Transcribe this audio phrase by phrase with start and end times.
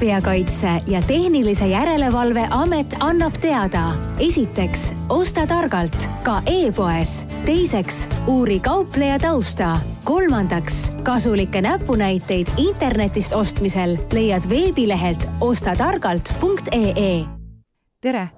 [0.00, 3.92] tarbijakaitse ja Tehnilise Järelevalve Amet annab teada.
[4.18, 7.26] esiteks, osta targalt ka e-poes.
[7.46, 9.78] teiseks, uuri kaupleja tausta.
[10.04, 17.24] kolmandaks, kasulikke näpunäiteid internetist ostmisel leiad veebilehelt ostatargalt.ee.
[18.00, 18.28] tere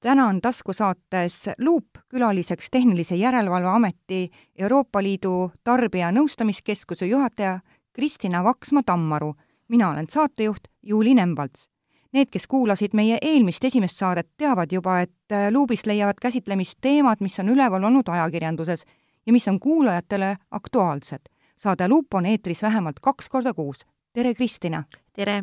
[0.00, 7.60] täna on taskusaates Luup külaliseks Tehnilise Järelevalve Ameti Euroopa Liidu Tarbijanõustamiskeskuse juhataja
[7.92, 9.34] Kristina Vaksma-Tammaru.
[9.70, 11.68] Mina olen saatejuht Juuli Nemvalts.
[12.12, 17.38] Need, kes kuulasid meie eelmist esimest saadet, teavad juba, et Luubis leiavad käsitlemist teemad, mis
[17.38, 18.82] on üleval olnud ajakirjanduses
[19.26, 21.30] ja mis on kuulajatele aktuaalsed.
[21.56, 23.86] saade Luup on eetris vähemalt kaks korda kuus.
[24.12, 24.84] tere, Kristina!
[25.12, 25.42] tere!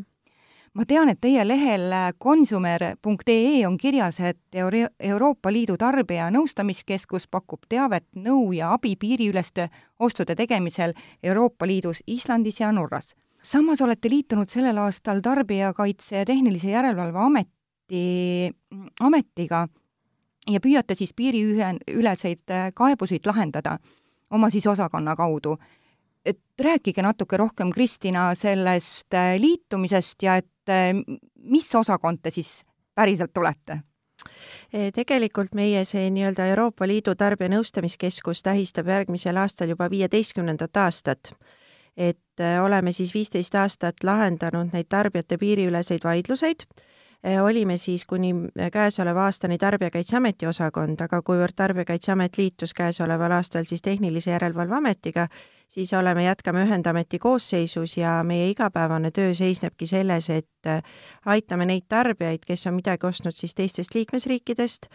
[0.74, 8.06] ma tean, et teie lehel consumer.ee on kirjas, et Euro Euroopa Liidu Tarbijanõustamiskeskus pakub teavet,
[8.16, 9.70] nõu ja abi piiriüleste
[10.00, 13.16] ostude tegemisel Euroopa Liidus, Islandis ja Norras.
[13.48, 18.52] Samas olete liitunud sellel aastal Tarbijakaitse ja Tehnilise Järelevalve Ameti,
[19.00, 19.68] ametiga
[20.52, 23.78] ja püüate siis piiriüleseid kaebusid lahendada
[24.32, 25.56] oma siis osakonna kaudu
[26.28, 30.74] et rääkige natuke rohkem, Kristina, sellest liitumisest ja et
[31.44, 32.62] mis osakond te siis
[32.96, 33.82] päriselt olete?
[34.96, 41.32] Tegelikult meie see nii-öelda Euroopa Liidu Tarbijanõustamiskeskus tähistab järgmisel aastal juba viieteistkümnendat aastat.
[41.98, 46.68] Et e, oleme siis viisteist aastat lahendanud neid tarbijate piiriüleseid vaidluseid.
[47.24, 53.66] Eh, olime siis kuni eh, käesoleva aastani Tarbijakaitseameti osakond, aga kuivõrd Tarbijakaitseamet liitus käesoleval aastal
[53.66, 55.26] siis Tehnilise Järelevalve Ametiga,
[55.68, 60.72] siis oleme, jätkame ühendameti koosseisus ja meie igapäevane töö seisnebki selles, et
[61.26, 64.88] aitame neid tarbijaid, kes on midagi ostnud siis teistest liikmesriikidest,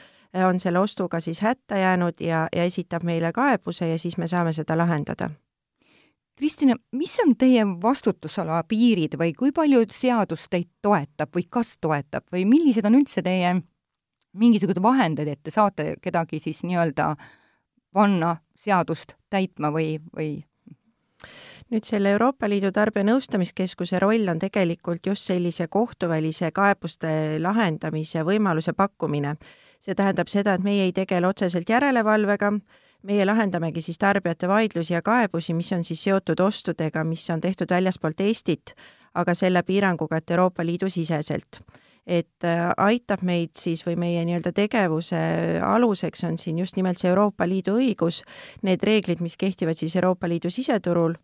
[0.46, 4.52] on selle ostuga siis hätta jäänud ja, ja esitab meile kaebuse ja siis me saame
[4.52, 5.30] seda lahendada
[6.38, 12.24] Kristina, mis on teie vastutusala piirid või kui palju seadus teid toetab või kas toetab
[12.32, 13.52] või millised on üldse teie
[14.32, 17.12] mingisugused vahendid, et te saate kedagi siis nii-öelda
[17.92, 20.30] panna seadust täitma või, või
[21.72, 29.36] nüüd selle Euroopa Liidu Tarbijanõustamiskeskuse roll on tegelikult just sellise kohtuvälise kaebuste lahendamise võimaluse pakkumine.
[29.82, 32.52] see tähendab seda, et meie ei tegele otseselt järelevalvega,
[33.02, 37.70] meie lahendamegi siis tarbijate vaidlusi ja kaebusi, mis on siis seotud ostudega, mis on tehtud
[37.70, 38.74] väljaspoolt Eestit,
[39.14, 41.60] aga selle piiranguga, et Euroopa Liidu siseselt.
[42.06, 45.18] et äh, aitab meid siis või meie nii-öelda tegevuse
[45.62, 48.24] aluseks on siin just nimelt see Euroopa Liidu õigus,
[48.66, 51.14] need reeglid, mis kehtivad siis Euroopa Liidu siseturul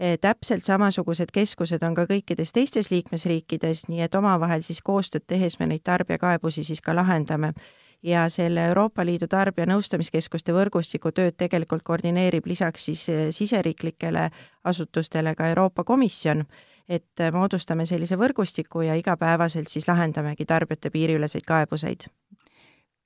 [0.00, 5.58] e, täpselt samasugused keskused on ka kõikides teistes liikmesriikides, nii et omavahel siis koostööd tehes
[5.60, 7.52] me neid tarbijakaebusi siis ka lahendame
[8.02, 14.28] ja selle Euroopa Liidu tarbijanõustamiskeskuste võrgustiku tööd tegelikult koordineerib lisaks siis eh, siseriiklikele
[14.64, 16.44] asutustele ka Euroopa Komisjon,
[16.88, 22.08] et eh, moodustame sellise võrgustiku ja igapäevaselt siis lahendamegi tarbijate piiriüleseid kaebuseid.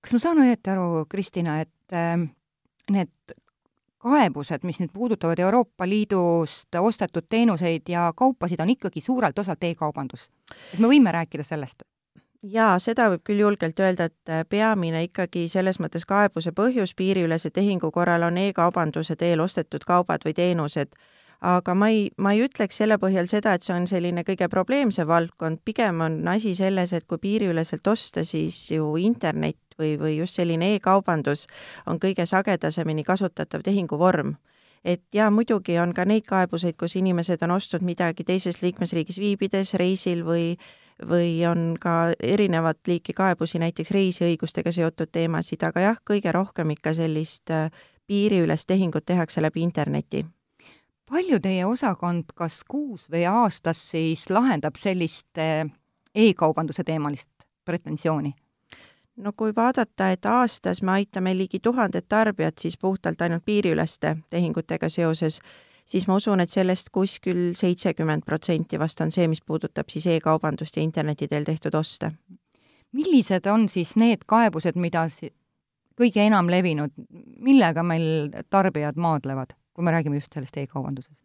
[0.00, 2.16] kas ma saan õieti aru, Kristina, et äh,
[2.90, 3.36] need
[4.06, 10.30] kaebused, mis nüüd puudutavad Euroopa Liidust ostetud teenuseid ja kaupasid, on ikkagi suurelt osalt e-kaubandus.
[10.72, 11.82] et me võime rääkida sellest?
[12.42, 17.50] Jaa, seda võib küll julgelt öelda, et äh, peamine ikkagi selles mõttes kaebuse põhjus piiriülese
[17.50, 20.96] tehingu korral on e-kaubanduse teel ostetud kaubad või teenused.
[21.40, 25.06] aga ma ei, ma ei ütleks selle põhjal seda, et see on selline kõige probleemsem
[25.08, 30.40] valdkond, pigem on asi selles, et kui piiriüleselt osta, siis ju internet või, või just
[30.40, 31.46] selline e-kaubandus
[31.86, 34.36] on kõige sagedasemini kasutatav tehinguvorm
[34.86, 39.74] et jaa, muidugi on ka neid kaebuseid, kus inimesed on ostnud midagi teises liikmesriigis viibides,
[39.74, 40.54] reisil või
[41.04, 46.94] või on ka erinevat liiki kaebusi, näiteks reisiõigustega seotud teemasid, aga jah, kõige rohkem ikka
[46.94, 47.70] sellist äh,
[48.06, 50.26] piiriülest tehingut tehakse läbi interneti.
[51.10, 55.68] palju teie osakond kas kuus või aastas siis lahendab sellist äh,
[56.14, 57.30] e-kaubanduse teemalist
[57.64, 58.34] pretensiooni?
[59.16, 64.88] no kui vaadata, et aastas me aitame ligi tuhandet tarbijat siis puhtalt ainult piiriüleste tehingutega
[64.88, 65.40] seoses,
[65.86, 70.76] siis ma usun, et sellest kuskil seitsekümmend protsenti vast on see, mis puudutab siis e-kaubandust
[70.76, 72.12] ja interneti teel tehtud oste.
[72.92, 75.08] millised on siis need kaebused, mida
[76.00, 76.92] kõige enam levinud,
[77.40, 81.20] millega meil tarbijad maadlevad, kui me räägime just sellest e-kaubandusest?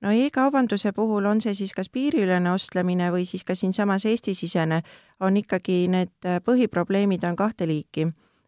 [0.00, 4.82] no e-kaubanduse puhul on see siis kas piiriülene ostlemine või siis ka siinsamas Eesti-sisene,
[5.20, 8.06] on ikkagi need põhiprobleemid on kahte liiki.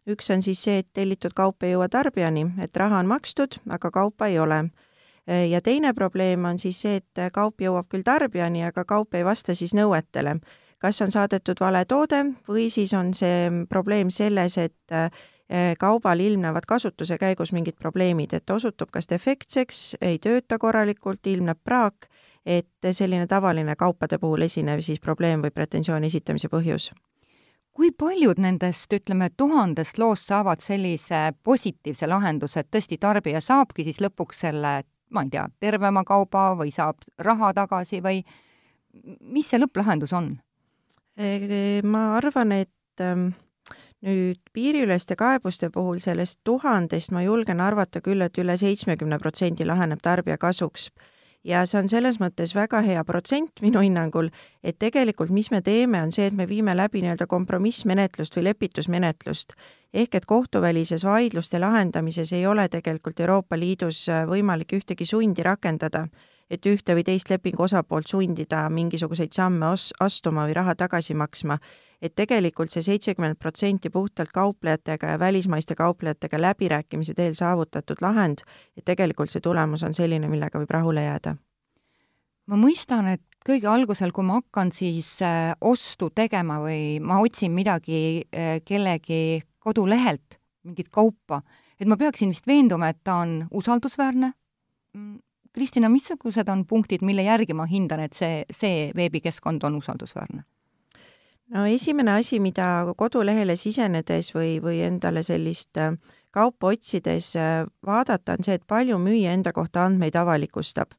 [0.09, 3.91] üks on siis see, et tellitud kaup ei jõua tarbijani, et raha on makstud, aga
[3.91, 4.92] kaupa ei ole Äh,
[5.27, 9.55] ja teine probleem on siis see, et kaup jõuab küll tarbijani, aga kaup ei vasta
[9.55, 10.39] siis nõuetele.
[10.83, 17.17] kas on saadetud vale toode või siis on see probleem selles, et kaubal ilmnevad kasutuse
[17.17, 22.09] käigus mingid probleemid, et osutub kas defektseks, ei tööta korralikult, ilmneb praak,
[22.45, 26.91] et selline tavaline kaupade puhul esinev siis probleem või pretensiooni esitamise põhjus
[27.73, 33.97] kui paljud nendest, ütleme, tuhandest loost saavad sellise positiivse lahenduse, et tõesti tarbija saabki siis
[34.03, 34.75] lõpuks selle,
[35.13, 38.23] ma ei tea, tervema kauba või saab raha tagasi või
[39.21, 40.35] mis see lõpplahendus on?
[41.85, 43.27] ma arvan, et ähm,
[44.01, 50.01] nüüd piiriüleste kaebuste puhul sellest tuhandest ma julgen arvata küll, et üle seitsmekümne protsendi laheneb
[50.01, 50.89] tarbija kasuks
[51.43, 54.29] ja see on selles mõttes väga hea protsent minu hinnangul,
[54.63, 59.53] et tegelikult mis me teeme, on see, et me viime läbi nii-öelda kompromissmenetlust või lepitusmenetlust.
[59.93, 66.07] ehk et kohtuvälises vaidluste lahendamises ei ole tegelikult Euroopa Liidus äh, võimalik ühtegi sundi rakendada,
[66.53, 71.57] et ühte või teist lepingu osapoolt sundida mingisuguseid samme os-, astuma või raha tagasi maksma
[72.03, 78.43] et tegelikult see seitsekümmend protsenti puhtalt kauplejatega ja välismaiste kauplejatega läbirääkimise teel saavutatud lahend,
[78.77, 81.37] et tegelikult see tulemus on selline, millega võib rahule jääda.
[82.51, 87.53] ma mõistan, et kõige algusel, kui ma hakkan siis äh, ostu tegema või ma otsin
[87.55, 91.41] midagi äh, kellegi kodulehelt, mingit kaupa,
[91.79, 94.33] et ma peaksin vist veenduma, et ta on usaldusväärne.
[95.53, 100.43] Kristina, missugused on punktid, mille järgi ma hindan, et see, see veebikeskkond on usaldusväärne?
[101.53, 102.67] no esimene asi, mida
[102.97, 105.93] kodulehele sisenedes või, või endale sellist äh,
[106.33, 110.95] kaupa otsides äh, vaadata, on see, et palju müüja enda kohta andmeid avalikustab.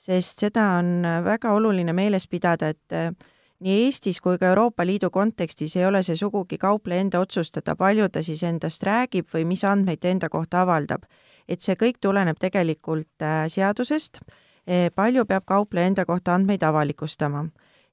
[0.00, 3.18] sest seda on äh, väga oluline meeles pidada, et
[3.60, 8.08] nii Eestis kui ka Euroopa Liidu kontekstis ei ole see sugugi kaupleja enda otsustada, palju
[8.08, 11.04] ta siis endast räägib või mis andmeid ta enda kohta avaldab.
[11.50, 14.20] Et see kõik tuleneb tegelikult seadusest,
[14.94, 17.48] palju peab kaupleja enda kohta andmeid avalikustama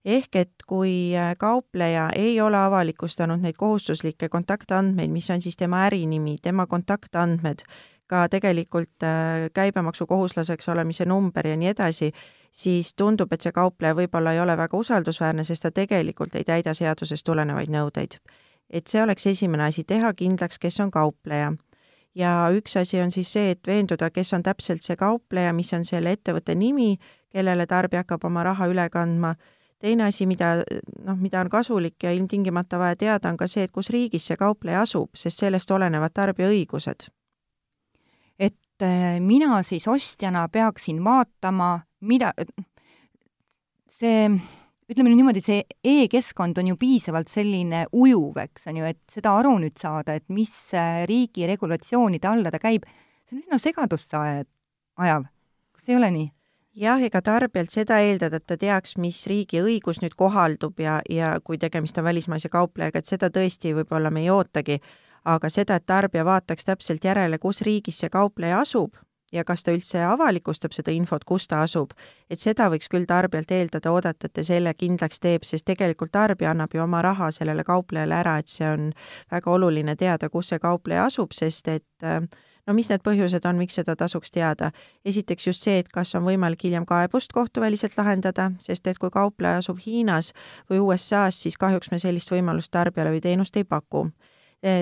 [0.07, 5.83] ehk et kui äh, kaupleja ei ole avalikustanud neid kohustuslikke kontaktandmeid, mis on siis tema
[5.88, 7.63] ärinimi, tema kontaktandmed,
[8.07, 12.12] ka tegelikult äh, käibemaksukohuslaseks olemise number ja nii edasi,
[12.51, 16.74] siis tundub, et see kaupleja võib-olla ei ole väga usaldusväärne, sest ta tegelikult ei täida
[16.74, 18.19] seadusest tulenevaid nõudeid.
[18.69, 21.54] et see oleks esimene asi, teha kindlaks, kes on kaupleja.
[22.18, 25.86] Ja üks asi on siis see, et veenduda, kes on täpselt see kaupleja, mis on
[25.86, 26.96] selle ettevõtte nimi,
[27.34, 29.36] kellele tarbija hakkab oma raha üle kandma
[29.80, 30.56] teine asi, mida
[31.06, 34.38] noh, mida on kasulik ja ilmtingimata vaja teada, on ka see, et kus riigis see
[34.40, 37.10] kaupleja asub, sest sellest olenevad tarbija õigused.
[38.40, 42.34] et äh, mina siis ostjana peaksin vaatama, mida,
[44.00, 44.30] see
[44.88, 49.36] ütleme nüüd niimoodi, see e-keskkond on ju piisavalt selline ujuv, eks on ju, et seda
[49.42, 52.88] aru nüüd saada, et mis äh, riigi regulatsioonide alla ta käib,
[53.28, 55.28] see on üsna segadusse ajav.
[55.75, 56.30] kas ei ole nii?
[56.78, 61.36] jah, ega tarbijalt seda eeldada, et ta teaks, mis riigi õigus nüüd kohaldub ja, ja
[61.44, 64.80] kui tegemist on välismaise kauplejaga, et seda tõesti võib-olla me ei ootagi,
[65.28, 68.95] aga seda, et tarbija vaataks täpselt järele, kus riigis see kaupleja asub
[69.31, 71.94] ja kas ta üldse avalikustab seda infot, kus ta asub,
[72.29, 76.51] et seda võiks küll tarbijalt eeldada, oodata, et ta selle kindlaks teeb, sest tegelikult tarbija
[76.53, 78.91] annab ju oma raha sellele kauplejale ära, et see on
[79.31, 82.21] väga oluline teada, kus see kaupleja asub, sest et äh,
[82.68, 84.71] no mis need põhjused on, miks seda tasuks teada?
[85.06, 89.63] esiteks just see, et kas on võimalik hiljem kaebust kohtuväliselt lahendada, sest et kui kaupleja
[89.63, 90.33] asub Hiinas
[90.69, 94.07] või USA-s, siis kahjuks me sellist võimalust tarbijale või teenust ei paku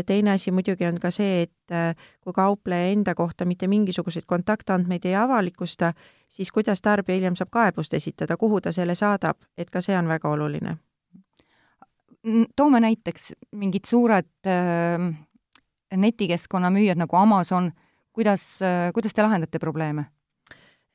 [0.06, 1.94] teine asi muidugi on ka see, et e,
[2.24, 5.94] kui kaupleja enda kohta mitte mingisuguseid kontaktandmeid ei avalikusta,
[6.30, 10.08] siis kuidas tarbija hiljem saab kaebust esitada, kuhu ta selle saadab, et ka see on
[10.08, 10.78] väga oluline.
[12.56, 15.12] toome näiteks mingid suured äh,
[15.96, 17.72] netikeskkonna müüjad nagu Amazon,
[18.14, 18.60] kuidas,
[18.94, 20.15] kuidas te lahendate probleeme?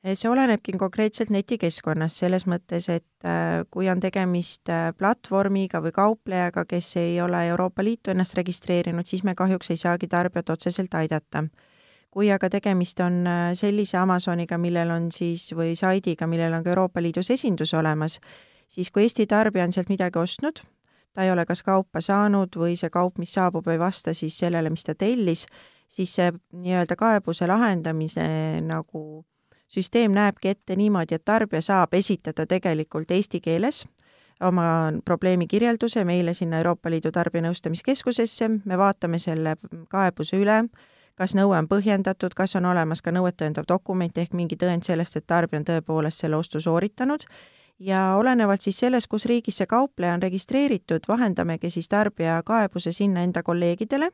[0.04, 6.64] See olenebki konkreetselt netikeskkonnast, selles mõttes, et äh, kui on tegemist äh, platvormiga või kauplejaga,
[6.68, 11.44] kes ei ole Euroopa Liitu ennast registreerinud, siis me kahjuks ei saagi tarbijat otseselt aidata.
[12.10, 16.70] kui aga tegemist on äh, sellise Amazoniga, millel on siis, või saidiga, millel on ka
[16.70, 18.18] Euroopa Liidus esindus olemas,
[18.66, 20.62] siis kui Eesti tarbija on sealt midagi ostnud,
[21.12, 24.70] ta ei ole kas kaupa saanud või see kaup, mis saabub, ei vasta siis sellele,
[24.70, 25.46] mis ta tellis,
[25.86, 28.26] siis see nii-öelda kaebuse lahendamise
[28.64, 29.24] nagu
[29.70, 33.84] süsteem näebki ette niimoodi, et tarbija saab esitada tegelikult eesti keeles
[34.40, 39.56] oma probleemi kirjelduse meile sinna Euroopa Liidu Tarbijanõustamiskeskusesse, me vaatame selle
[39.92, 40.62] kaebuse üle,
[41.20, 45.18] kas nõue on põhjendatud, kas on olemas ka nõuet tõendav dokument ehk mingi tõend sellest,
[45.20, 47.26] et tarbija on tõepoolest selle ostu sooritanud.
[47.80, 53.24] Ja olenevalt siis sellest, kus riigis see kaupleja on registreeritud, vahendamegi siis tarbija kaebuse sinna
[53.24, 54.10] enda kolleegidele,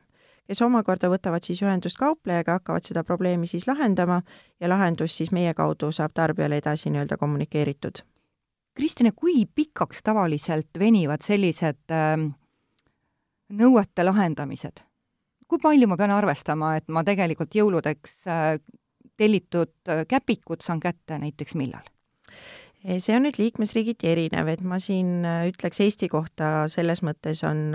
[0.47, 4.21] kes omakorda võtavad siis ühendust kauplejaga, hakkavad seda probleemi siis lahendama
[4.61, 8.03] ja lahendus siis meie kaudu saab tarbijale edasi nii-öelda kommunikeeritud.
[8.77, 12.19] Kristine, kui pikaks tavaliselt venivad sellised äh,
[13.49, 14.83] nõuete lahendamised?
[15.47, 18.57] kui palju ma pean arvestama, et ma tegelikult jõuludeks äh,
[19.17, 21.87] tellitud äh, käpikud saan kätte näiteks millal?
[22.87, 27.73] see on nüüd liikmesriigiti erinev, et ma siin ütleks Eesti kohta selles mõttes on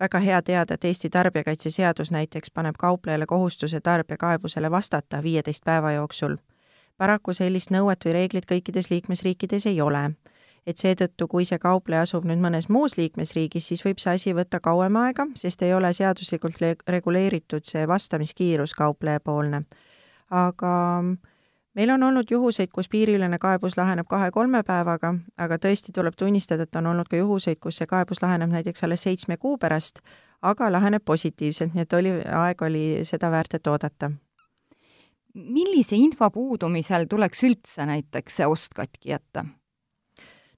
[0.00, 6.36] väga hea teada, et Eesti tarbijakaitseseadus näiteks paneb kauplejale kohustuse tarbijakaebusele vastata viieteist päeva jooksul.
[6.98, 10.10] paraku sellist nõuet või reeglit kõikides liikmesriikides ei ole
[10.66, 14.60] et seetõttu, kui see kaupleja asub nüüd mõnes muus liikmesriigis, siis võib see asi võtta
[14.60, 19.62] kauem aega, sest ei ole seaduslikult reguleeritud see vastamiskiirus kauplejapoolne.
[20.30, 20.72] aga
[21.76, 26.78] meil on olnud juhuseid, kus piiriülene kaebus laheneb kahe-kolme päevaga, aga tõesti tuleb tunnistada, et
[26.80, 30.00] on olnud ka juhuseid, kus see kaebus laheneb näiteks alles seitsme kuu pärast,
[30.42, 34.10] aga laheneb positiivselt, nii et oli, aeg oli seda väärt, et oodata.
[35.36, 39.44] millise info puudumisel tuleks üldse näiteks see ost katki jätta?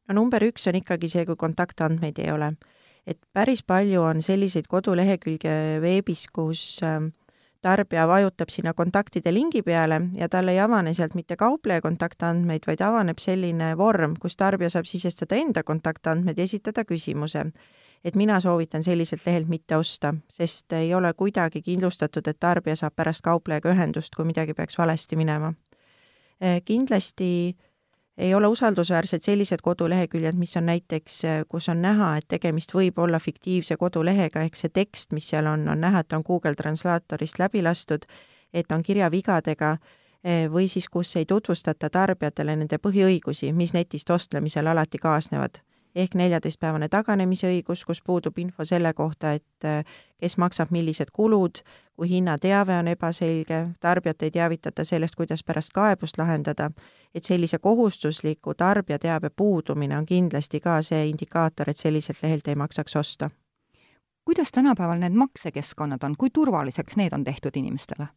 [0.08, 2.52] no number üks on ikkagi see, kui kontaktandmeid ei ole.
[3.06, 7.10] et päris palju on selliseid kodulehekülge veebis, kus ähm,
[7.62, 12.80] tarbija vajutab sinna kontaktide lingi peale ja tal ei avane sealt mitte kaupleja kontaktandmeid, vaid
[12.84, 17.50] avaneb selline vorm, kus tarbija saab sisestada enda kontaktandmed ja esitada küsimuse.
[18.04, 22.94] et mina soovitan selliselt lehelt mitte osta, sest ei ole kuidagi kindlustatud, et tarbija saab
[22.96, 25.52] pärast kauplejaga ühendust, kui midagi peaks valesti minema.
[26.42, 27.56] Äh, kindlasti
[28.18, 33.20] ei ole usaldusväärsed sellised koduleheküljed, mis on näiteks, kus on näha, et tegemist võib olla
[33.22, 37.62] fiktiivse kodulehega, ehk see tekst, mis seal on, on näha, et on Google Translatorist läbi
[37.62, 38.04] lastud,
[38.52, 39.76] et on kirjavigadega,
[40.50, 45.62] või siis kus ei tutvustata tarbijatele nende põhiõigusi, mis netist ostlemisel alati kaasnevad
[45.94, 49.84] ehk neljateistpäevane taganemise õigus, kus puudub info selle kohta, et äh,
[50.20, 51.62] kes maksab millised kulud,
[51.96, 56.70] kui hinnateave on ebaselge, tarbijat ei teavitata sellest, kuidas pärast kaebust lahendada,
[57.14, 62.96] et sellise kohustusliku tarbijateabe puudumine on kindlasti ka see indikaator, et selliselt lehelt ei maksaks
[62.96, 63.30] osta.
[64.24, 68.08] kuidas tänapäeval need maksekeskkonnad on, kui turvaliseks need on tehtud inimestele?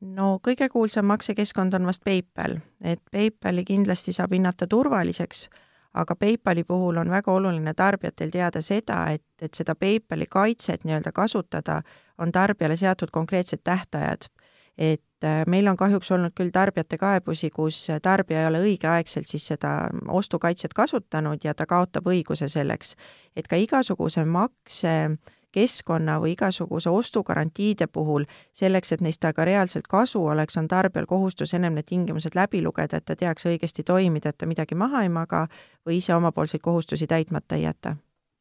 [0.00, 5.48] no kõige kuulsam maksekeskkond on vast PayPal, et PayPali kindlasti saab hinnata turvaliseks
[5.94, 11.12] aga PayPali puhul on väga oluline tarbijatel teada seda, et, et seda PayPali kaitset nii-öelda
[11.12, 11.80] kasutada,
[12.18, 14.30] on tarbijale seatud konkreetsed tähtajad.
[14.78, 19.46] et äh, meil on kahjuks olnud küll tarbijate kaebusi, kus tarbija ei ole õigeaegselt siis
[19.46, 22.94] seda ostukaitset kasutanud ja ta kaotab õiguse selleks.
[23.36, 25.18] et ka igasuguse makse äh,
[25.52, 31.54] keskkonna või igasuguse ostugarantiide puhul, selleks, et neist ka reaalselt kasu oleks, on tarbijal kohustus
[31.54, 35.08] ennem need tingimused läbi lugeda, et ta teaks õigesti toimida, et ta midagi maha ei
[35.08, 35.46] maga
[35.86, 37.96] või ise omapoolseid kohustusi täitmata ei jäta.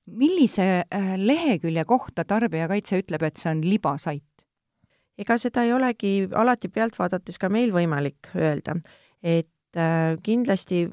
[0.06, 4.24] millise äh, lehekülje kohta Tarbijakaitse ütleb, et see on libasait?
[5.18, 8.76] ega seda ei olegi alati pealt vaadates ka meil võimalik öelda,
[9.24, 10.88] et äh, kindlasti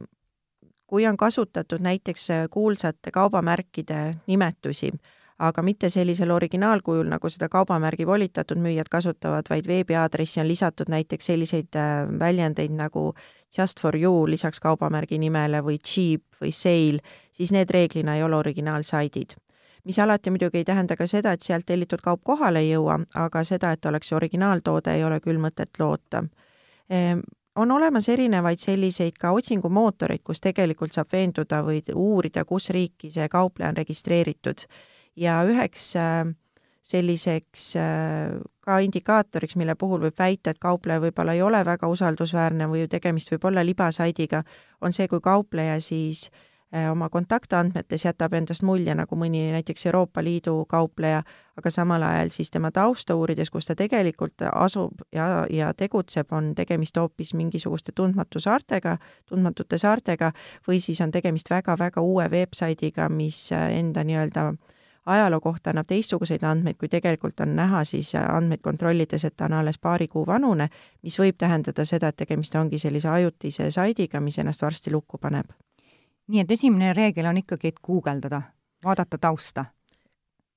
[0.86, 4.90] kui on kasutatud näiteks kuulsate kaubamärkide nimetusi,
[5.38, 11.26] aga mitte sellisel originaalkujul, nagu seda kaubamärgi volitatud müüjad kasutavad, vaid veebiaadressi on lisatud näiteks
[11.32, 13.10] selliseid äh, väljendeid nagu
[13.58, 17.02] just for you lisaks kaubamärgi nimele või cheap või sale,
[17.32, 19.36] siis need reeglina ei ole originaalsaidid.
[19.84, 23.44] Mis alati muidugi ei tähenda ka seda, et sealt tellitud kaup kohale ei jõua, aga
[23.44, 26.24] seda, et oleks originaaltoode, ei ole küll mõtet loota.
[26.90, 27.20] Ehm,
[27.56, 33.28] on olemas erinevaid selliseid ka otsingumootoreid, kus tegelikult saab veenduda või uurida, kus riiki see
[33.28, 34.66] kaupleja on registreeritud
[35.16, 36.26] ja üheks äh,
[36.86, 42.68] selliseks äh, ka indikaatoriks, mille puhul võib väita, et kaupleja võib-olla ei ole väga usaldusväärne
[42.70, 44.44] või tegemist võib olla libasaidiga,
[44.80, 50.22] on see, kui kaupleja siis äh, oma kontaktandmetes jätab endast mulje nagu mõni näiteks Euroopa
[50.22, 51.24] Liidu kaupleja,
[51.58, 56.52] aga samal ajal siis tema tausta uurides, kus ta tegelikult asub ja, ja tegutseb, on
[56.54, 58.94] tegemist hoopis mingisuguste tundmatu saartega,
[59.26, 60.30] tundmatute saartega,
[60.68, 64.72] või siis on tegemist väga-väga uue veebsaidiga, mis enda nii-öelda äh,
[65.06, 69.52] ajaloo kohta annab teistsuguseid andmeid, kui tegelikult on näha siis andmeid kontrollides, et ta on
[69.52, 70.68] alles paari kuu vanune,
[71.02, 75.50] mis võib tähendada seda, et tegemist ongi sellise ajutise saidiga, mis ennast varsti lukku paneb.
[76.28, 78.42] nii et esimene reegel on ikkagi, et guugeldada,
[78.84, 79.64] vaadata tausta?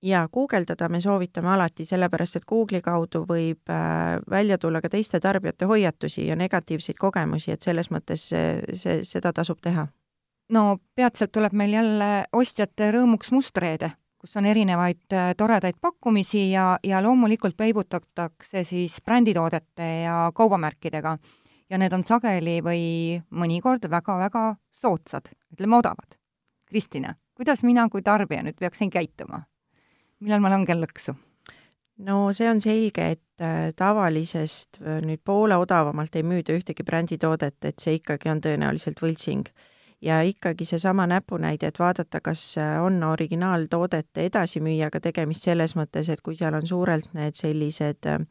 [0.01, 5.19] jaa, guugeldada me soovitame alati, sellepärast et Google'i kaudu võib äh, välja tulla ka teiste
[5.19, 9.87] tarbijate hoiatusi ja negatiivseid kogemusi, et selles mõttes see, see, seda tasub teha
[10.49, 16.77] no peatselt tuleb meil jälle ostjate rõõmuks mustreede kus on erinevaid äh, toredaid pakkumisi ja,
[16.83, 21.17] ja loomulikult peibutatakse siis bränditoodete ja kaubamärkidega.
[21.69, 22.83] ja need on sageli või
[23.29, 26.17] mõnikord väga-väga soodsad, ütleme odavad.
[26.65, 29.45] Kristina, kuidas mina kui tarbija nüüd peaksin käituma?
[30.19, 31.15] millal ma langen lõksu?
[31.97, 37.63] no see on selge, et äh, tavalisest äh, nüüd poole odavamalt ei müüda ühtegi bränditoodet,
[37.63, 39.47] et see ikkagi on tõenäoliselt võltsing
[40.01, 46.35] ja ikkagi seesama näpunäide, et vaadata, kas on originaaltoodete edasimüüjaga tegemist selles mõttes, et kui
[46.39, 48.23] seal on suurelt need sellised äh,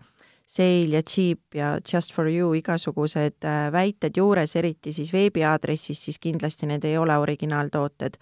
[0.49, 6.19] sale ja cheap ja just for you igasugused äh, väited juures, eriti siis veebiaadressis, siis
[6.19, 8.17] kindlasti need ei ole originaaltooted.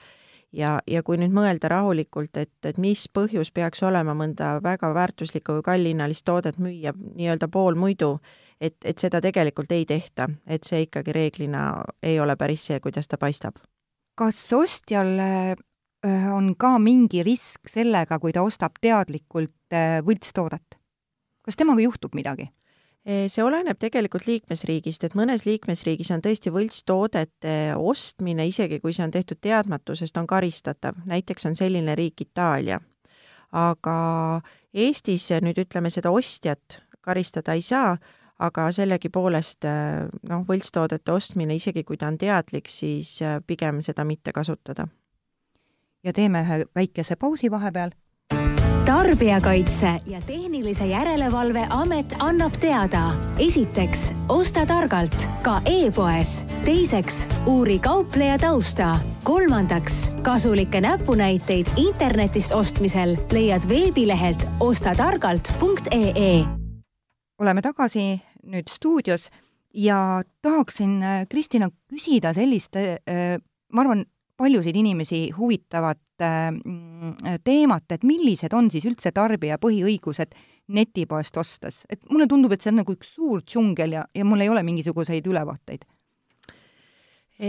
[0.53, 5.59] ja, ja kui nüüd mõelda rahulikult, et, et mis põhjus peaks olema mõnda väga väärtuslikku
[5.59, 8.17] või kallihinnalist toodet müüa nii-öelda poolmuidu,
[8.61, 11.69] et, et seda tegelikult ei tehta, et see ikkagi reeglina
[12.03, 13.61] ei ole päris see, kuidas ta paistab.
[14.17, 15.57] kas ostjal äh,
[16.33, 20.79] on ka mingi risk sellega, kui ta ostab teadlikult äh, võltstoodet?
[21.47, 22.51] kas temaga juhtub midagi?
[23.07, 29.15] see oleneb tegelikult liikmesriigist, et mõnes liikmesriigis on tõesti võltstoodete ostmine, isegi kui see on
[29.15, 30.99] tehtud teadmatusest, on karistatav.
[31.07, 32.81] näiteks on selline riik Itaalia.
[33.53, 33.97] aga
[34.75, 37.95] Eestis nüüd ütleme, seda ostjat karistada ei saa,
[38.39, 39.65] aga sellegipoolest
[40.29, 44.89] noh, võltstoodete ostmine, isegi kui ta on teadlik, siis pigem seda mitte kasutada.
[46.05, 47.91] ja teeme ühe väikese pausi vahepeal
[48.87, 53.13] tarbijakaitse ja Tehnilise Järelevalve Amet annab teada.
[53.39, 56.47] esiteks, osta targalt ka e-poes.
[56.65, 58.99] teiseks, uuri kaupleja tausta.
[59.23, 66.66] kolmandaks, kasulikke näpunäiteid internetist ostmisel leiad veebilehelt ostatargalt.ee.
[67.39, 69.29] oleme tagasi nüüd stuudios
[69.77, 73.39] ja tahaksin, Kristina, küsida sellist, äh,
[73.73, 74.05] ma arvan,
[74.37, 80.37] paljusid inimesi huvitavat äh, teemat, et millised on siis üldse tarbija põhiõigused
[80.77, 84.43] netipoest ostes, et mulle tundub, et see on nagu üks suur džungel ja, ja mul
[84.43, 85.85] ei ole mingisuguseid ülevaateid.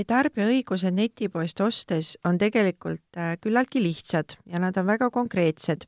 [0.08, 5.86] tarbija õigused netipoest ostes on tegelikult äh, küllaltki lihtsad ja nad on väga konkreetsed.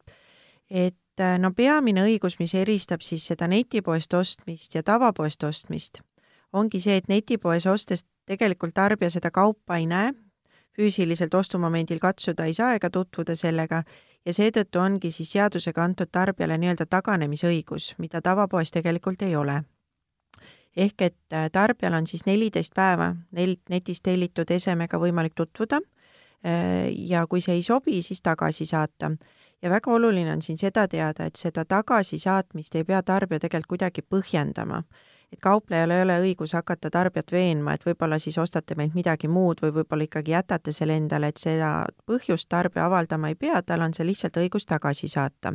[0.69, 6.01] et äh, no peamine õigus, mis eristab siis seda netipoest ostmist ja tavapoest ostmist,
[6.53, 10.13] ongi see, et netipoes ostes tegelikult tarbija seda kaupa ei näe
[10.79, 13.83] füüsiliselt ostumomendil katsuda ei saa ega tutvuda sellega
[14.25, 19.63] ja seetõttu ongi siis seadusega antud tarbijale nii-öelda taganemisõigus, mida tavapoes tegelikult ei ole.
[20.77, 26.87] ehk et äh, tarbijal on siis neliteist päeva nel-, netist tellitud esemega võimalik tutvuda äh,
[26.93, 29.11] ja kui see ei sobi, siis tagasi saata.
[29.61, 34.01] Ja väga oluline on siin seda teada, et seda tagasisaatmist ei pea tarbija tegelikult kuidagi
[34.01, 34.83] põhjendama
[35.33, 39.61] et kauplejal ei ole õigus hakata tarbijat veenma, et võib-olla siis ostate meilt midagi muud
[39.61, 43.93] või võib-olla ikkagi jätate selle endale, et seda põhjust tarbija avaldama ei pea, tal on
[43.93, 45.53] see lihtsalt õigus tagasi saata.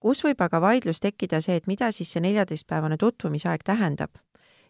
[0.00, 4.10] kus võib aga vaidlus tekkida see, et mida siis see neljateistpäevane tutvumisaeg tähendab?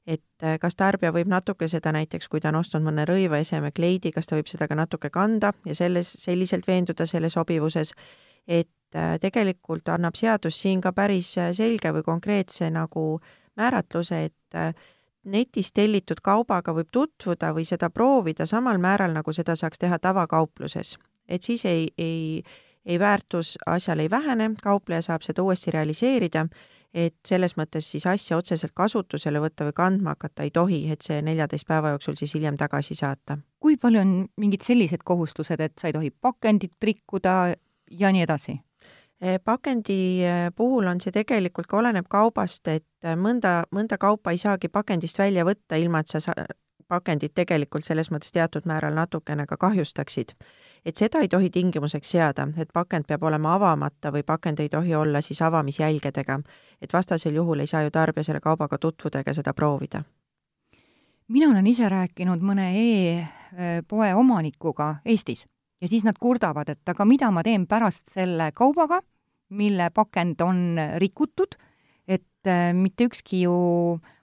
[0.07, 4.11] et äh, kas tarbija võib natuke seda näiteks, kui ta on ostnud mõne rõivaeseme kleidi,
[4.11, 7.94] kas ta võib seda ka natuke kanda ja selles, selliselt veenduda selle sobivuses,
[8.46, 13.20] et äh, tegelikult annab seadus siin ka päris äh, selge või konkreetse nagu
[13.57, 14.74] määratluse, et äh,
[15.24, 20.98] netis tellitud kaubaga võib tutvuda või seda proovida samal määral, nagu seda saaks teha tavakaupluses.
[21.28, 22.42] et siis ei, ei,
[22.85, 26.46] ei väärtus asjal ei vähene, kaupleja saab seda uuesti realiseerida,
[26.94, 31.22] et selles mõttes siis asja otseselt kasutusele võtta või kandma hakata ei tohi, et see
[31.22, 33.38] neljateist päeva jooksul siis hiljem tagasi saata.
[33.61, 37.55] kui palju on mingid sellised kohustused, et sa ei tohi pakendit rikkuda
[37.98, 38.61] ja nii edasi?
[39.22, 44.33] Eh, pakendi eh, puhul on see tegelikult ka oleneb kaubast, et eh, mõnda, mõnda kaupa
[44.35, 46.35] ei saagi pakendist välja võtta, ilma et sa sa
[46.88, 50.35] pakendit tegelikult selles mõttes teatud määral natukene ka kahjustaksid.
[50.85, 54.94] et seda ei tohi tingimuseks seada, et pakend peab olema avamata või pakend ei tohi
[54.94, 56.40] olla siis avamisjälgedega.
[56.83, 60.02] et vastasel juhul ei saa ju tarbija selle kaubaga tutvuda ega seda proovida.
[61.28, 65.46] mina olen ise rääkinud mõne e-poe omanikuga Eestis
[65.82, 69.02] ja siis nad kurdavad, et aga mida ma teen pärast selle kaubaga
[69.52, 71.56] mille pakend on rikutud,
[72.08, 73.54] et äh, mitte ükski ju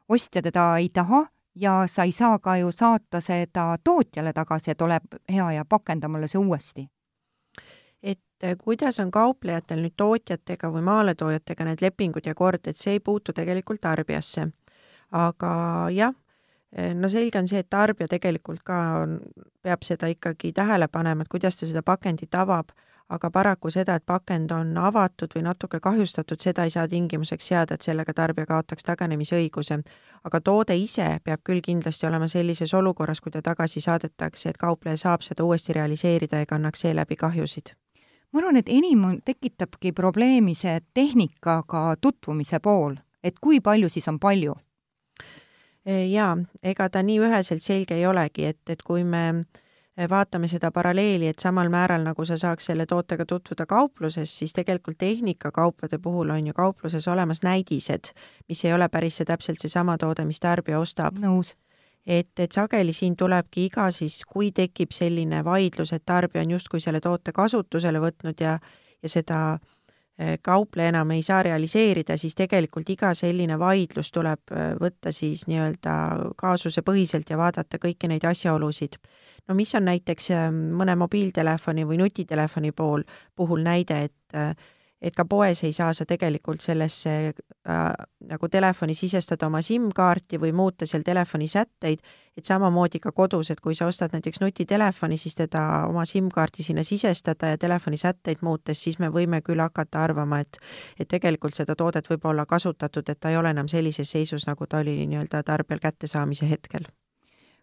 [0.10, 4.82] ostja teda ei taha ja sa ei saa ka ju saata seda tootjale tagasi, et
[4.82, 6.88] ole hea ja pakenda mulle see uuesti.
[8.04, 12.98] et äh, kuidas on kauplejatel nüüd tootjatega või maaletoojatega need lepingud ja kord, et see
[12.98, 14.48] ei puutu tegelikult tarbijasse.
[15.12, 15.52] aga
[15.92, 16.14] jah,
[16.96, 19.20] no selge on see, et tarbija tegelikult ka on,
[19.66, 22.74] peab seda ikkagi tähele panema, et kuidas ta seda pakendit avab
[23.10, 27.76] aga paraku seda, et pakend on avatud või natuke kahjustatud, seda ei saa tingimuseks seada,
[27.76, 29.80] et sellega tarbija kaotaks taganemisõiguse.
[30.24, 34.98] aga toode ise peab küll kindlasti olema sellises olukorras, kui ta tagasi saadetakse, et kaupleja
[34.98, 37.74] saab seda uuesti realiseerida ega annaks seeläbi kahjusid
[38.32, 44.20] ma arvan, et enim tekitabki probleemi see tehnikaga tutvumise pool, et kui palju siis on
[44.20, 44.56] palju?
[45.86, 50.72] Jaa, ega ta nii üheselt selge ei olegi, et, et kui me äh, vaatame seda
[50.72, 56.30] paralleeli, et samal määral, nagu sa saaks selle tootega tutvuda kaupluses, siis tegelikult tehnikakaupade puhul
[56.30, 58.14] on ju kaupluses olemas näidised,
[58.48, 61.20] mis ei ole päris see täpselt seesama toode, mis tarbija ostab.
[61.20, 61.56] nõus
[62.10, 66.82] et, et sageli siin tulebki iga siis, kui tekib selline vaidlus, et tarbija on justkui
[66.82, 68.60] selle toote kasutusele võtnud ja,
[69.04, 69.79] ja seda eh,
[70.42, 75.94] kaupleja enam ei saa realiseerida, siis tegelikult iga selline vaidlus tuleb eh, võtta siis nii-öelda
[76.40, 78.98] kaasusepõhiselt ja vaadata kõiki neid asjaolusid.
[79.48, 84.60] no mis on näiteks eh, mõne mobiiltelefoni või nutitelefoni pool, puhul näide, et
[85.02, 87.78] et ka poes ei saa sa tegelikult sellesse äh,
[88.28, 92.04] nagu telefoni sisestada oma SIM-kaarti või muuta seal telefoni sätteid,
[92.38, 96.84] et samamoodi ka kodus, et kui sa ostad näiteks nutitelefoni, siis teda oma SIM-kaarti sinna
[96.84, 100.60] sisestada ja telefoni sätteid muutes, siis me võime küll hakata arvama, et
[101.00, 104.68] et tegelikult seda toodet võib olla kasutatud, et ta ei ole enam sellises seisus, nagu
[104.68, 106.88] ta oli nii-öelda tarbijal kättesaamise hetkel.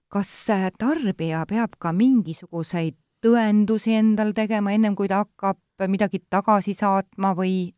[0.09, 6.75] kas äh, tarbija peab ka mingisuguseid tõendusi endal tegema, ennem kui ta hakkab midagi tagasi
[6.77, 7.75] saatma või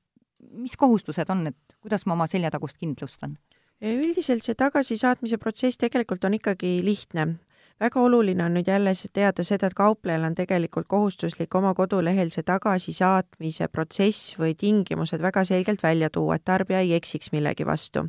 [0.58, 3.36] mis kohustused on, et kuidas ma oma seljatagust kindlustan?
[3.78, 7.26] üldiselt see tagasisaatmise protsess tegelikult on ikkagi lihtne.
[7.80, 12.42] väga oluline on nüüd jälle teada seda, et kauplejal on tegelikult kohustuslik oma kodulehel see
[12.42, 18.08] tagasisaatmise protsess või tingimused väga selgelt välja tuua, et tarbija ei eksiks millegi vastu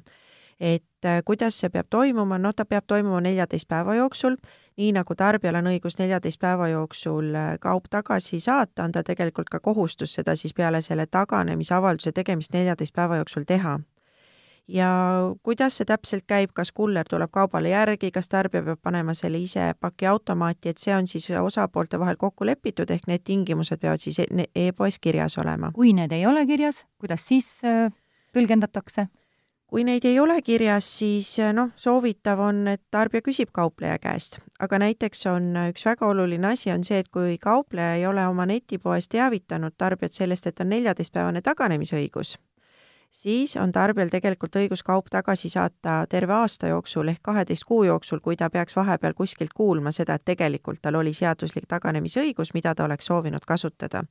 [0.60, 4.36] et äh, kuidas see peab toimuma, no ta peab toimuma neljateist päeva jooksul,
[4.80, 9.50] nii nagu tarbijal on õigus neljateist päeva jooksul äh, kaup tagasi saata, on ta tegelikult
[9.52, 13.80] ka kohustus seda siis peale selle taganemisavalduse tegemist neljateist päeva jooksul teha
[14.70, 14.90] ja
[15.44, 19.72] kuidas see täpselt käib, kas kuller tuleb kaubale järgi, kas tarbija peab panema selle ise
[19.82, 24.50] pakiautomaati, et see on siis osapoolte vahel kokku lepitud, ehk need tingimused peavad siis e-,
[24.56, 25.72] e-poes kirjas olema.
[25.76, 27.90] kui need ei ole kirjas, kuidas siis äh,
[28.36, 29.10] tõlgendatakse?
[29.70, 34.40] Kui neid ei ole kirjas, siis eh, noh, soovitav on, et tarbija küsib kaupleja käest,
[34.60, 38.48] aga näiteks on üks väga oluline asi, on see, et kui kaupleja ei ole oma
[38.50, 42.36] netipoes teavitanud tarbijat sellest, et on neljateistpäevane taganemisõigus,
[43.14, 48.24] siis on tarbijal tegelikult õigus kaup tagasi saata terve aasta jooksul ehk kaheteist kuu jooksul,
[48.26, 52.90] kui ta peaks vahepeal kuskilt kuulma seda, et tegelikult tal oli seaduslik taganemisõigus, mida ta
[52.90, 54.04] oleks soovinud kasutada.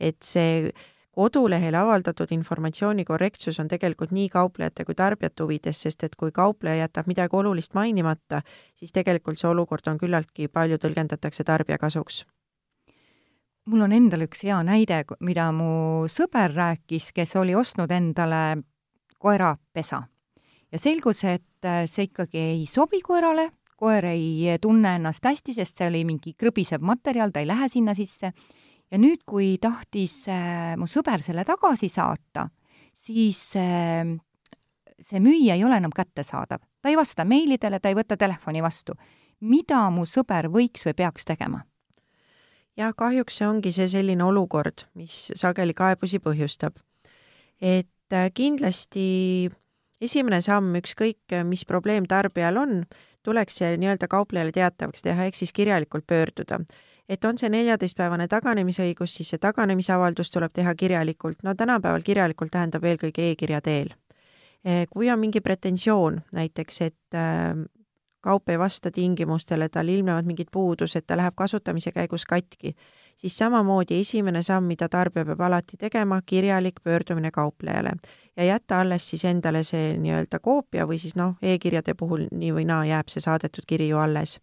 [0.00, 0.70] et see
[1.18, 6.84] kodulehel avaldatud informatsiooni korrektsus on tegelikult nii kauplejate kui tarbijate huvides, sest et kui kaupleja
[6.84, 8.42] jätab midagi olulist mainimata,
[8.78, 12.24] siis tegelikult see olukord on küllaltki palju tõlgendatakse tarbija kasuks.
[13.68, 18.62] mul on endal üks hea näide, mida mu sõber rääkis, kes oli ostnud endale
[19.18, 20.02] koerapesa
[20.72, 25.90] ja selgus, et see ikkagi ei sobi koerale, koer ei tunne ennast hästi, sest see
[25.90, 28.32] oli mingi krõbisev materjal, ta ei lähe sinna sisse
[28.90, 32.48] ja nüüd, kui tahtis äh, mu sõber selle tagasi saata,
[33.04, 34.16] siis äh,
[34.98, 36.62] see müüja ei ole enam kättesaadav.
[36.82, 38.94] ta ei vasta meilidele, ta ei võta telefoni vastu.
[39.40, 41.64] mida mu sõber võiks või peaks tegema?
[42.76, 46.78] jah, kahjuks see ongi see selline olukord, mis sageli kaebusi põhjustab.
[47.60, 49.50] et äh, kindlasti
[50.00, 52.84] esimene samm, ükskõik mis probleem tarbijal on,
[53.22, 56.62] tuleks see nii-öelda kauplejale teatavaks teha, ehk siis kirjalikult pöörduda
[57.08, 61.42] et on see neljateistpäevane taganemisõigus, siis see taganemisavaldus tuleb teha kirjalikult.
[61.42, 63.94] no tänapäeval kirjalikult tähendab eelkõige e-kirja teel.
[64.64, 67.54] Eh, kui on mingi pretensioon näiteks, et äh,
[68.20, 72.74] kaup ei vasta tingimustele, tal ilmnevad mingid puudused, ta läheb kasutamise käigus katki,
[73.16, 77.92] siis samamoodi esimene samm, mida tarbija peab alati tegema, kirjalik pöördumine kauplejale
[78.36, 82.52] ja jätta alles siis endale see nii-öelda koopia või siis noh e, e-kirjade puhul nii
[82.54, 84.38] või naa jääb see saadetud kiri ju alles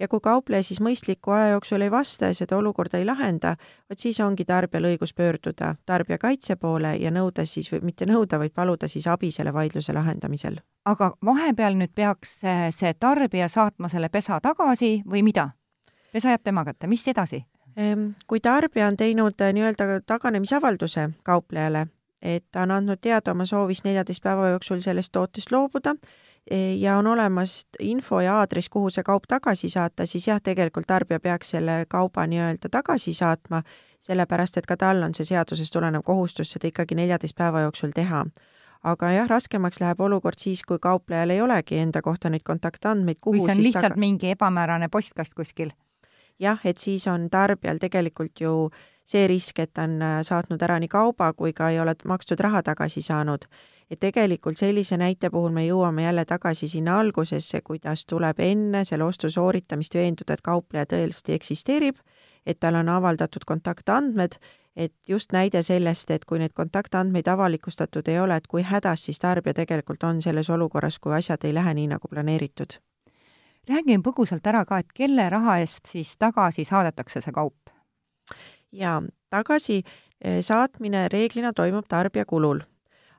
[0.00, 3.54] ja kui kaupleja siis mõistliku aja jooksul ei vasta ja seda olukorda ei lahenda,
[3.90, 8.54] vot siis ongi tarbijal õigus pöörduda tarbijakaitse poole ja nõuda siis või mitte nõuda, vaid
[8.54, 10.60] paluda siis abi selle vaidluse lahendamisel.
[10.84, 12.40] aga vahepeal nüüd peaks
[12.76, 15.50] see tarbija saatma selle pesa tagasi või mida?
[16.12, 17.44] pesa jääb tema kätte, mis edasi?
[17.76, 21.86] Ehm, kui tarbija on teinud äh, nii-öelda taganemisavalduse kauplejale,
[22.22, 25.94] et ta on andnud teada oma soovist neljateist päeva jooksul sellest tootest loobuda,
[26.76, 31.20] ja on olemas info ja aadress, kuhu see kaup tagasi saata, siis jah, tegelikult tarbija
[31.20, 33.62] peaks selle kauba nii-öelda tagasi saatma,
[34.00, 38.24] sellepärast et ka tal on see seadusest tulenev kohustus seda ikkagi neljateist päeva jooksul teha.
[38.82, 43.44] aga jah, raskemaks läheb olukord siis, kui kauplejal ei olegi enda kohta neid kontaktandmeid, kuhu
[43.44, 43.96] on lihtsalt taga...
[44.00, 45.70] mingi ebamäärane postkast kuskil?
[46.38, 48.70] jah, et siis on tarbijal tegelikult ju
[49.04, 52.62] see risk, et ta on saatnud ära nii kauba kui ka ei ole makstud raha
[52.62, 53.44] tagasi saanud
[53.90, 59.04] et tegelikult sellise näite puhul me jõuame jälle tagasi sinna algusesse, kuidas tuleb enne selle
[59.04, 61.98] ostu sooritamist veenduda, et kaupleja tõeliselt eksisteerib,
[62.46, 64.38] et tal on avaldatud kontaktandmed,
[64.76, 69.18] et just näide sellest, et kui neid kontaktandmeid avalikustatud ei ole, et kui hädas siis
[69.18, 72.78] tarbija tegelikult on selles olukorras, kui asjad ei lähe nii, nagu planeeritud.
[73.68, 77.74] räägime põgusalt ära ka, et kelle raha eest siis tagasi saadetakse see kaup?
[78.72, 79.82] jaa, tagasi
[80.24, 82.62] eh, saatmine reeglina toimub tarbija kulul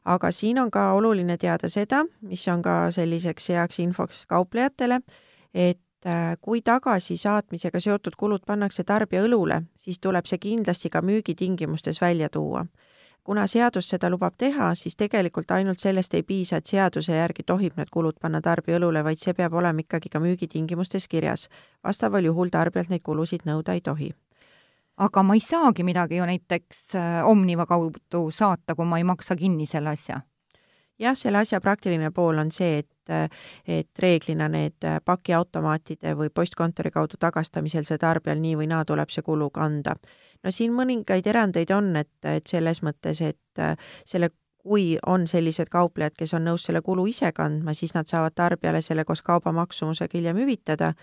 [0.06, 5.02] aga siin on ka oluline teada seda, mis on ka selliseks heaks infoks kauplejatele,
[5.54, 12.02] et äh, kui tagasisaatmisega seotud kulud pannakse tarbija õlule, siis tuleb see kindlasti ka müügitingimustes
[12.02, 12.66] välja tuua
[13.24, 17.78] kuna seadus seda lubab teha, siis tegelikult ainult sellest ei piisa, et seaduse järgi tohib
[17.78, 21.48] need kulud panna tarbija õlule, vaid see peab olema ikkagi ka müügitingimustes kirjas.
[21.84, 24.14] vastaval juhul tarbijalt neid kulusid nõuda ei tohi
[25.02, 29.36] aga ma ei saagi midagi ju näiteks äh, Omniva kaudu saata, kui ma ei maksa
[29.36, 30.22] kinni selle asja.
[31.02, 33.14] jah, selle asja praktiline pool on see, et,
[33.66, 39.26] et reeglina need pakiautomaatide või postkontori kaudu tagastamisel see tarbijal nii või naa tuleb see
[39.26, 39.96] kulu kanda.
[40.44, 43.66] no siin mõningaid erandeid on, et, et selles mõttes, et
[44.06, 44.30] selle
[44.62, 48.82] kui on sellised kauplejad, kes on nõus selle kulu ise kandma, siis nad saavad tarbijale
[48.86, 50.94] selle koos kauba maksumusega hiljem hüvitada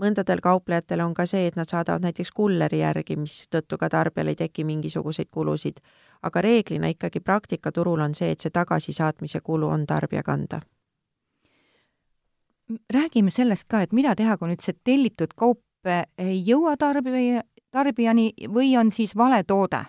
[0.00, 4.36] mõndadel kauplejatel on ka see, et nad saadavad näiteks kulleri järgi, mistõttu ka tarbijal ei
[4.36, 5.80] teki mingisuguseid kulusid.
[6.22, 10.60] aga reeglina ikkagi praktika turul on see, et see tagasisaatmise kulu on tarbija kanda.
[12.94, 15.60] räägime sellest ka, et mida teha, kui nüüd see tellitud kaup
[16.18, 19.84] ei jõua tarbija, tarbijani või on siis vale toode?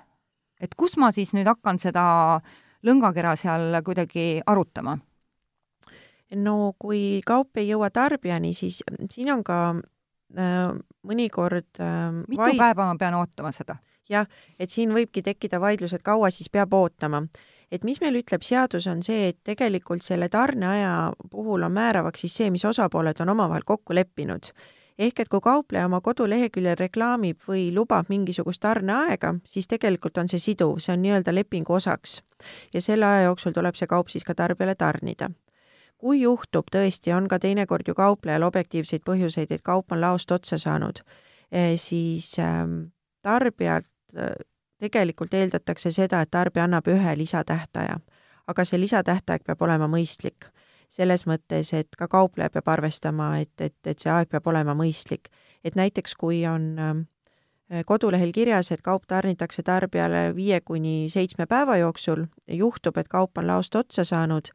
[0.62, 2.42] et kus ma siis nüüd hakkan seda
[2.84, 4.98] lõngakera seal kuidagi arutama?
[6.36, 9.76] no kui kaup ei jõua tarbijani, siis siin on ka
[10.36, 12.58] mõnikord äh, mitu vaid...
[12.60, 13.78] päeva ma pean ootama seda?
[14.10, 14.28] jah,
[14.60, 17.24] et siin võibki tekkida vaidlus, et kaua siis peab ootama.
[17.72, 22.36] et mis meil ütleb seadus, on see, et tegelikult selle tarneaja puhul on määravaks siis
[22.36, 24.52] see, mis osapooled on omavahel kokku leppinud.
[24.98, 30.40] ehk et kui kaupleja oma koduleheküljel reklaamib või lubab mingisugust tarneaega, siis tegelikult on see
[30.40, 32.22] siduv, see on nii-öelda lepingu osaks.
[32.74, 35.32] ja selle aja jooksul tuleb see kaup siis ka tarbijale tarnida
[35.98, 40.58] kui juhtub tõesti, on ka teinekord ju kauplejal objektiivseid põhjuseid, et kaup on laost otsa
[40.62, 41.02] saanud,
[41.52, 44.36] eh, siis ähm, tarbijalt äh,
[44.80, 48.00] tegelikult eeldatakse seda, et tarbija annab ühe lisatähtaja.
[48.48, 50.48] aga see lisatähtaeg peab olema mõistlik.
[50.90, 55.30] selles mõttes, et ka kaupleja peab arvestama, et, et, et see aeg peab olema mõistlik.
[55.64, 57.02] et näiteks, kui on ähm,
[57.86, 63.48] kodulehel kirjas, et kaup tarnitakse tarbijale viie kuni seitsme päeva jooksul, juhtub, et kaup on
[63.48, 64.48] laost otsa saanud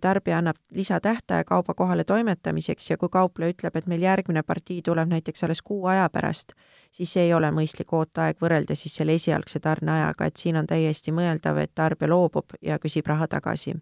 [0.00, 5.08] tarbija annab lisatähtaja kauba kohale toimetamiseks ja kui kaupleja ütleb, et meil järgmine partii tuleb
[5.08, 6.52] näiteks alles kuu aja pärast,
[6.90, 11.62] siis ei ole mõistlik ooteaeg võrreldes siis selle esialgse tarneajaga, et siin on täiesti mõeldav,
[11.62, 13.76] et tarbija loobub ja küsib raha tagasi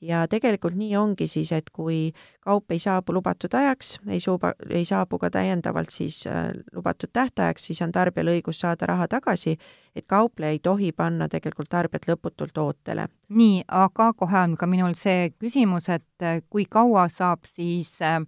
[0.00, 2.12] ja tegelikult nii ongi siis, et kui
[2.44, 7.66] kaup ei saabu lubatud ajaks, ei suuba, ei saabu ka täiendavalt siis äh, lubatud tähtajaks,
[7.66, 9.56] siis on tarbijal õigus saada raha tagasi,
[9.96, 13.08] et kaupleja ei tohi panna tegelikult tarbijat lõputult ootele.
[13.28, 18.20] nii, aga kohe on ka minul see küsimus, et äh, kui kaua saab siis äh,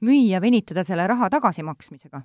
[0.00, 2.22] müüja venitada selle raha tagasimaksmisega?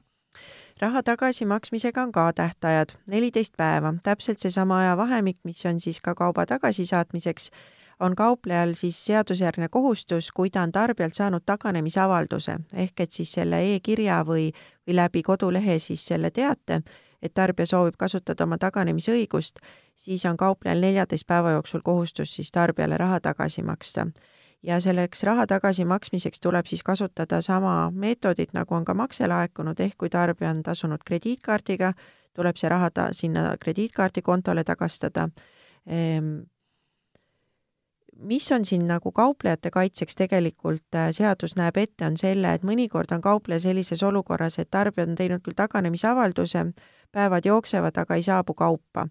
[0.82, 6.46] raha tagasimaksmisega on ka tähtajad, neliteist päeva, täpselt seesama ajavahemik, mis on siis ka kauba
[6.50, 7.52] tagasisaatmiseks
[8.00, 13.62] on kauplejal siis seadusjärgne kohustus, kui ta on tarbijalt saanud taganemisavalduse, ehk et siis selle
[13.76, 14.52] e-kirja või,
[14.88, 16.82] või läbi kodulehe siis selle teate,
[17.22, 19.60] et tarbija soovib kasutada oma taganemisõigust,
[19.96, 24.08] siis on kauplejal neljateist päeva jooksul kohustus siis tarbijale raha tagasi maksta.
[24.64, 29.98] ja selleks raha tagasimaksmiseks tuleb siis kasutada sama meetodit, nagu on ka makse laekunud, ehk
[29.98, 31.94] kui tarbija on tasunud krediitkaardiga,
[32.34, 35.30] tuleb see raha ta sinna krediitkaardikontole tagastada.
[35.88, 36.40] Ehm,
[38.18, 43.12] mis on siin nagu kauplejate kaitseks tegelikult äh, seadus näeb ette, on selle, et mõnikord
[43.16, 46.66] on kaupleja sellises olukorras, et tarbija on teinud küll taganemisavalduse,
[47.12, 49.08] päevad jooksevad, aga ei saabu kaupa.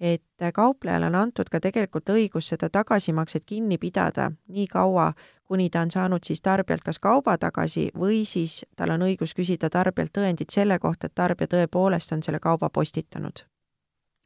[0.00, 5.12] et äh, kauplejale on antud ka tegelikult õigus seda tagasimakset kinni pidada nii kaua,
[5.44, 9.70] kuni ta on saanud siis tarbijalt kas kauba tagasi või siis tal on õigus küsida
[9.70, 13.46] tarbijalt tõendit selle kohta, et tarbija tõepoolest on selle kauba postitanud.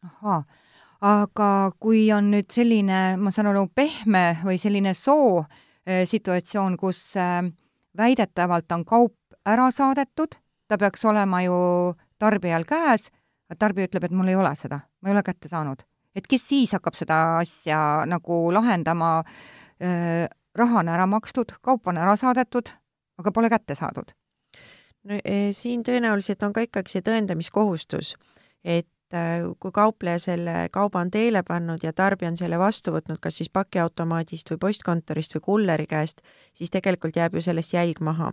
[0.03, 0.45] ahhaa
[1.05, 7.03] aga kui on nüüd selline, ma saan aru, pehme või selline soo äh, situatsioon, kus
[7.17, 7.45] äh,
[7.99, 9.15] väidetavalt on kaup
[9.47, 10.35] ära saadetud,
[10.69, 11.59] ta peaks olema ju
[12.19, 13.09] tarbijal käes,
[13.59, 15.85] tarbija ütleb, et mul ei ole seda, ma ei ole kätte saanud.
[16.19, 19.23] et kes siis hakkab seda asja nagu lahendama,
[19.79, 20.27] äh,
[20.59, 22.73] raha on ära makstud, kaup on ära saadetud,
[23.19, 24.11] aga pole kätte saadud?
[25.09, 25.15] no
[25.55, 28.17] siin tõenäoliselt on ka ikkagi see tõendamiskohustus,
[28.65, 28.89] et
[29.61, 33.51] kui kaupleja selle kauba on teele pannud ja tarbija on selle vastu võtnud, kas siis
[33.53, 36.21] pakiautomaadist või postkontorist või kulleri käest,
[36.53, 38.33] siis tegelikult jääb ju sellest jälg maha.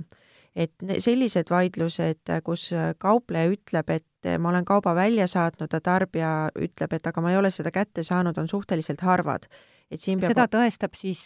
[0.56, 0.72] et
[1.04, 7.08] sellised vaidlused, kus kaupleja ütleb, et ma olen kauba välja saatnud ja tarbija ütleb, et
[7.08, 9.50] aga ma ei ole seda kätte saanud, on suhteliselt harvad
[9.92, 11.22] et siin peab seda tõestab siis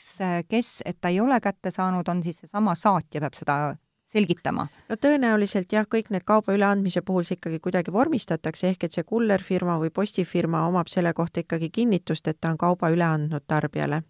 [0.49, 3.59] kes, et ta ei ole kätte saanud, on siis seesama saatja peab seda
[4.13, 4.67] selgitama?
[4.89, 9.08] no tõenäoliselt jah, kõik need kauba üleandmise puhul see ikkagi kuidagi vormistatakse, ehk et see
[9.08, 14.04] kullerfirma või postifirma omab selle kohta ikkagi kinnitust, et ta on kauba üle andnud tarbijale.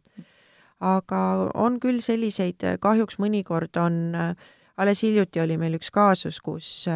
[0.80, 4.16] aga on küll selliseid, kahjuks mõnikord on
[4.78, 6.88] alles hiljuti oli meil üks kaasus, kus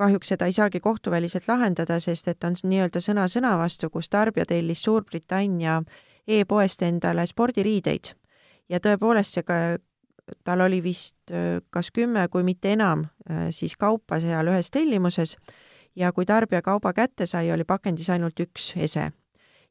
[0.00, 4.46] kahjuks seda ei saagi kohtuväliselt lahendada, sest et on nii-öelda sõna sõna vastu, kus tarbija
[4.48, 5.82] tellis Suurbritannia
[6.26, 8.14] e-poest endale spordiriideid
[8.72, 9.44] ja tõepoolest see
[10.44, 11.32] tal oli vist
[11.70, 13.06] kas kümme, kui mitte enam,
[13.50, 15.36] siis kaupa seal ühes tellimuses
[15.96, 19.10] ja kui tarbija kauba kätte sai, oli pakendis ainult üks ese.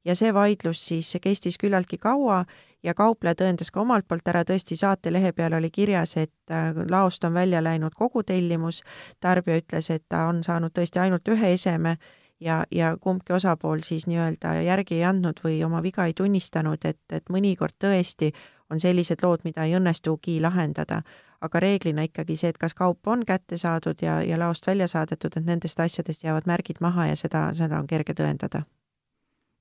[0.06, 2.46] ja see vaidlus siis kestis küllaltki kaua
[2.84, 7.24] ja kaupleja tõendas ka omalt poolt ära, tõesti saatelehe peal oli kirjas, et äh, laost
[7.24, 8.82] on välja läinud kogu tellimus,
[9.20, 11.98] tarbija ütles, et ta on saanud tõesti ainult ühe eseme
[12.42, 17.02] ja, ja kumbki osapool siis nii-öelda järgi ei andnud või oma viga ei tunnistanud, et,
[17.12, 18.32] et mõnikord tõesti
[18.72, 21.02] on sellised lood, mida ei õnnestugi lahendada.
[21.42, 25.34] aga reeglina ikkagi see, et kas kaup on kätte saadud ja, ja laost välja saadetud,
[25.38, 28.62] et nendest asjadest jäävad märgid maha ja seda, seda on kerge tõendada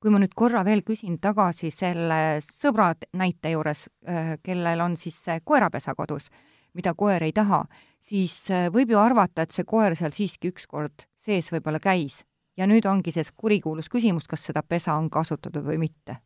[0.01, 5.19] kui ma nüüd korra veel küsin tagasi selle sõbra näite juures, äh, kellel on siis
[5.25, 6.31] see koerapesa kodus,
[6.73, 7.67] mida koer ei taha,
[8.01, 12.23] siis äh, võib ju arvata, et see koer seal siiski ükskord sees võib-olla käis.
[12.57, 16.21] Ja nüüd ongi see kurikuulus küsimus, kas seda pesa on kasutatud või mitte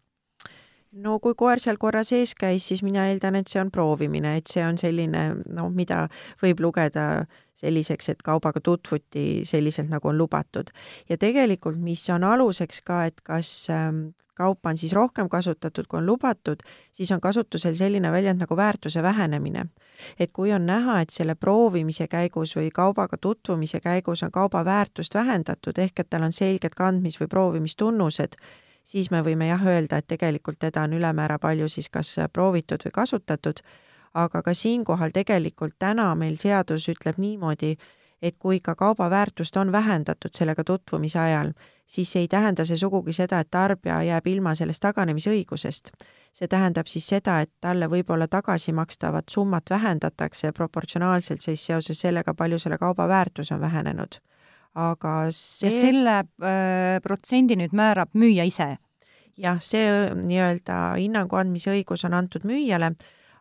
[0.94, 4.50] no kui koer seal korra sees käis, siis mina eeldan, et see on proovimine, et
[4.50, 5.24] see on selline
[5.56, 6.04] noh, mida
[6.42, 7.24] võib lugeda
[7.58, 10.70] selliseks, et kaubaga tutvuti selliselt, nagu on lubatud.
[11.08, 15.98] ja tegelikult, mis on aluseks ka, et kas ähm, kaupa on siis rohkem kasutatud, kui
[15.98, 19.66] on lubatud, siis on kasutusel selline väljend nagu väärtuse vähenemine.
[20.18, 25.14] et kui on näha, et selle proovimise käigus või kaubaga tutvumise käigus on kauba väärtust
[25.14, 28.34] vähendatud, ehk et tal on selged kandmis- või proovimistunnused,
[28.84, 32.92] siis me võime jah öelda, et tegelikult teda on ülemäära palju siis kas proovitud või
[32.92, 33.60] kasutatud,
[34.14, 37.76] aga ka siinkohal tegelikult täna meil seadus ütleb niimoodi,
[38.24, 41.52] et kui ka kauba väärtust on vähendatud sellega tutvumise ajal,
[41.86, 45.90] siis ei tähenda see sugugi seda, et tarbija jääb ilma sellest taganemisõigusest.
[46.32, 52.58] see tähendab siis seda, et talle võib-olla tagasimakstavat summat vähendatakse proportsionaalselt siis seoses sellega, palju
[52.58, 54.18] selle kauba väärtus on vähenenud
[54.74, 58.74] aga see ja selle äh, protsendi nüüd määrab müüja ise?
[59.38, 59.84] jah, see
[60.14, 62.92] nii-öelda hinnangu andmise õigus on antud müüjale,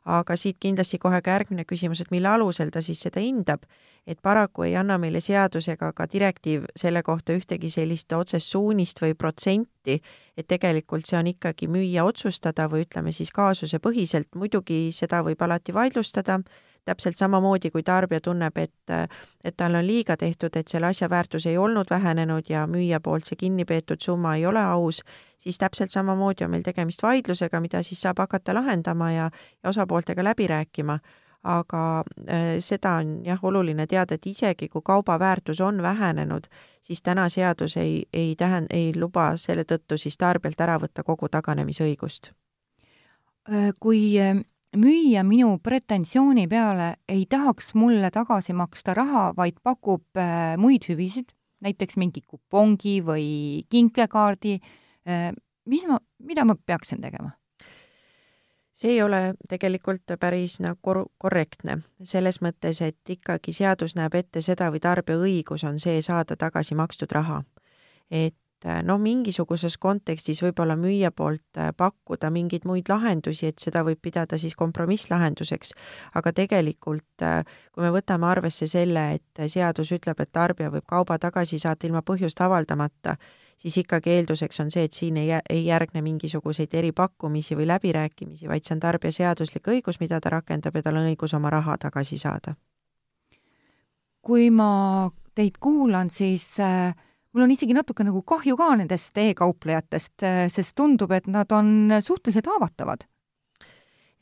[0.06, 3.64] aga siit kindlasti kohe ka järgmine küsimus, et mille alusel ta siis seda hindab.
[4.08, 9.00] et paraku ei anna meile seadus ega ka direktiiv selle kohta ühtegi sellist otsest suunist
[9.00, 10.02] või protsenti,
[10.36, 15.74] et tegelikult see on ikkagi müüja otsustada või ütleme siis kaasusepõhiselt, muidugi seda võib alati
[15.74, 16.42] vaidlustada
[16.86, 18.94] täpselt samamoodi, kui tarbija tunneb, et,
[19.44, 23.30] et talle on liiga tehtud, et selle asja väärtus ei olnud vähenenud ja müüja poolt
[23.30, 25.04] see kinni peetud summa ei ole aus,
[25.38, 29.30] siis täpselt samamoodi on meil tegemist vaidlusega, mida siis saab hakata lahendama ja,
[29.64, 31.00] ja osapooltega läbi rääkima
[31.44, 36.48] aga äh, seda on jah, oluline teada, et isegi kui kauba väärtus on vähenenud,
[36.82, 41.30] siis täna seadus ei, ei tähend-, ei luba selle tõttu siis tarbijalt ära võtta kogu
[41.30, 42.32] taganemisõigust.
[43.52, 44.40] Äh, kui äh,
[44.78, 51.34] müüja minu pretensiooni peale ei tahaks mulle tagasi maksta raha, vaid pakub äh, muid hüvisid,
[51.64, 55.32] näiteks mingi kupongi või kinkekaardi äh,,
[55.66, 57.32] mis ma, mida ma peaksin tegema?
[58.74, 64.42] see ei ole tegelikult päris nagu kor-, korrektne, selles mõttes, et ikkagi seadus näeb ette
[64.42, 67.44] seda või tarbija õigus on see saada tagasi makstud raha.
[68.10, 68.43] et et
[68.88, 74.38] noh, mingisuguses kontekstis võib-olla müüja poolt äh, pakkuda mingeid muid lahendusi, et seda võib pidada
[74.40, 75.74] siis kompromisslahenduseks,
[76.16, 81.20] aga tegelikult äh, kui me võtame arvesse selle, et seadus ütleb, et tarbija võib kauba
[81.20, 83.18] tagasi saata ilma põhjust avaldamata,
[83.60, 88.64] siis ikkagi eelduseks on see, et siin ei, ei järgne mingisuguseid eripakkumisi või läbirääkimisi, vaid
[88.64, 92.18] see on tarbija seaduslik õigus, mida ta rakendab ja tal on õigus oma raha tagasi
[92.18, 92.56] saada.
[94.24, 96.94] kui ma teid kuulan, siis äh
[97.34, 102.00] mul on isegi natuke nagu kahju ka nendest e-kauplejatest, äh, sest tundub, et nad on
[102.02, 103.08] suhteliselt haavatavad.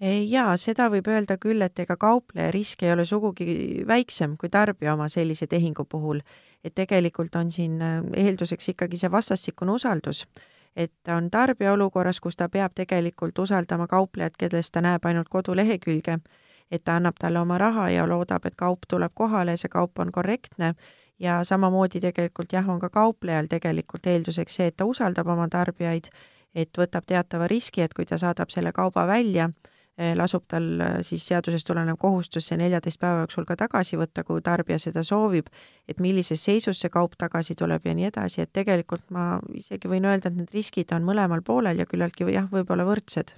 [0.01, 4.95] jaa, seda võib öelda küll, et ega kaupleja risk ei ole sugugi väiksem kui tarbija
[4.95, 6.21] oma sellise tehingu puhul.
[6.63, 10.25] et tegelikult on siin äh, eelduseks ikkagi see vastastikune usaldus
[10.75, 16.17] et on tarbija olukorras, kus ta peab tegelikult usaldama kauplejat, kellest ta näeb ainult kodulehekülge,
[16.71, 20.11] et ta annab talle oma raha ja loodab, et kaup tuleb kohale see kaup on
[20.11, 20.73] korrektne
[21.21, 26.09] ja samamoodi tegelikult jah, on ka kauplejal tegelikult eelduseks see, et ta usaldab oma tarbijaid,
[26.55, 29.49] et võtab teatava riski, et kui ta saadab selle kauba välja,
[29.97, 34.25] eh, lasub tal eh, siis seadusest tulenev kohustus see neljateist päeva jooksul ka tagasi võtta,
[34.27, 35.47] kui tarbija seda soovib,
[35.87, 40.09] et millises seisus see kaup tagasi tuleb ja nii edasi, et tegelikult ma isegi võin
[40.09, 43.37] öelda, et need riskid on mõlemal poolel ja küllaltki jah, võib-olla võrdsed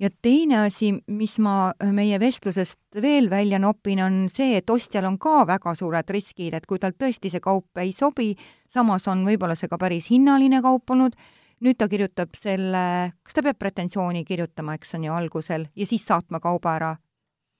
[0.00, 5.08] ja teine asi, mis ma äh, meie vestlusest veel välja nopin, on see, et ostjal
[5.08, 8.34] on ka väga suured riskid, et kui tal tõesti see kaup ei sobi,
[8.72, 11.16] samas on võib-olla see ka päris hinnaline kaup olnud,
[11.64, 12.84] nüüd ta kirjutab selle,
[13.24, 16.94] kas ta peab pretensiooni kirjutama, eks on ju, algusel, ja siis saatma kauba ära?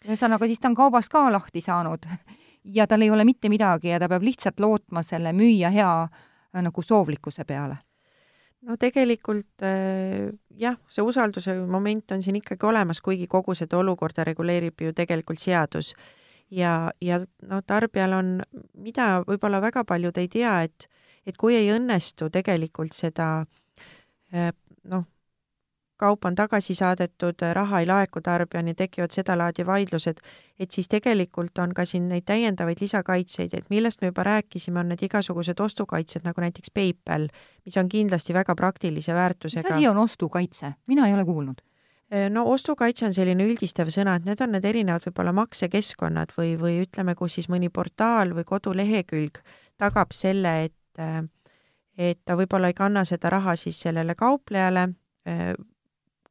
[0.06, 2.04] ühesõnaga, siis ta on kaubast ka lahti saanud
[2.76, 6.62] ja tal ei ole mitte midagi ja ta peab lihtsalt lootma selle müüja hea äh,
[6.62, 7.80] nagu soovlikkuse peale
[8.66, 14.24] no tegelikult äh, jah, see usalduse moment on siin ikkagi olemas, kuigi kogu seda olukorda
[14.26, 15.94] reguleerib ju tegelikult seadus.
[16.50, 18.36] ja, ja no tarbijal on,
[18.74, 20.88] mida võib-olla väga paljud ei tea, et,
[21.26, 23.28] et kui ei õnnestu tegelikult seda
[24.34, 24.52] äh,
[24.84, 25.06] noh,
[25.96, 30.20] kaup on tagasi saadetud, raha ei laeku tarbijani, tekivad sedalaadi vaidlused,
[30.60, 34.92] et siis tegelikult on ka siin neid täiendavaid lisakaitseid, et millest me juba rääkisime, on
[34.92, 37.28] need igasugused ostukaitsed, nagu näiteks PayPal,
[37.64, 39.68] mis on kindlasti väga praktilise väärtusega.
[39.68, 40.72] mis asi on ostukaitse?
[40.86, 41.62] mina ei ole kuulnud
[42.12, 46.56] äh, no ostukaitse on selline üldistav sõna, et need on need erinevad võib-olla maksekeskkonnad või,
[46.60, 49.40] või ütleme, kus siis mõni portaal või kodulehekülg
[49.76, 51.24] tagab selle, et äh,
[51.98, 54.82] et ta võib-olla ei kanna seda raha siis sellele kauplejale
[55.28, 55.54] äh,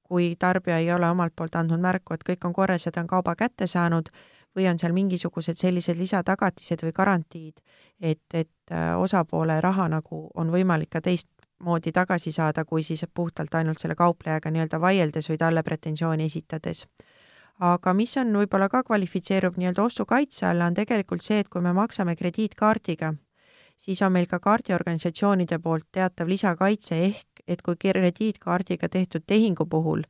[0.05, 3.09] kui tarbija ei ole omalt poolt andnud märku, et kõik on korras ja ta on
[3.09, 4.11] kauba kätte saanud,
[4.55, 7.59] või on seal mingisugused sellised lisatagatised või garantiid,
[7.99, 13.55] et, et äh, osapoole raha nagu on võimalik ka teistmoodi tagasi saada, kui siis puhtalt
[13.55, 16.85] ainult selle kauplejaga nii-öelda vaieldes või talle pretensiooni esitades.
[17.59, 21.73] aga mis on võib-olla ka kvalifitseerub nii-öelda ostukaitse alla, on tegelikult see, et kui me
[21.73, 23.13] maksame krediitkaardiga,
[23.75, 30.03] siis on meil ka kaardiorganisatsioonide poolt teatav lisakaitse ehk et kui krediitkaardiga tehtud tehingu puhul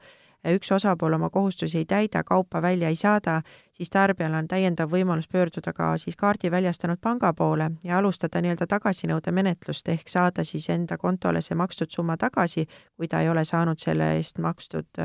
[0.53, 5.27] üks osapool oma kohustusi ei täida, kaupa välja ei saada, siis tarbijal on täiendav võimalus
[5.31, 10.97] pöörduda ka siis kaardi väljastanud panga poole ja alustada nii-öelda tagasinõudemenetlust ehk saada siis enda
[10.97, 12.67] kontole see makstud summa tagasi,
[12.97, 15.01] kui ta ei ole saanud selle eest makstud,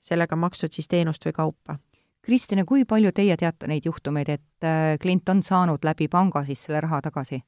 [0.00, 1.78] sellega makstud siis teenust või kaupa.
[2.22, 6.60] Kristine, kui palju teie teate neid juhtumeid, et äh, klient on saanud läbi panga siis
[6.62, 7.42] selle raha tagasi?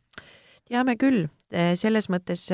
[0.68, 1.26] Teame küll,
[1.76, 2.48] selles mõttes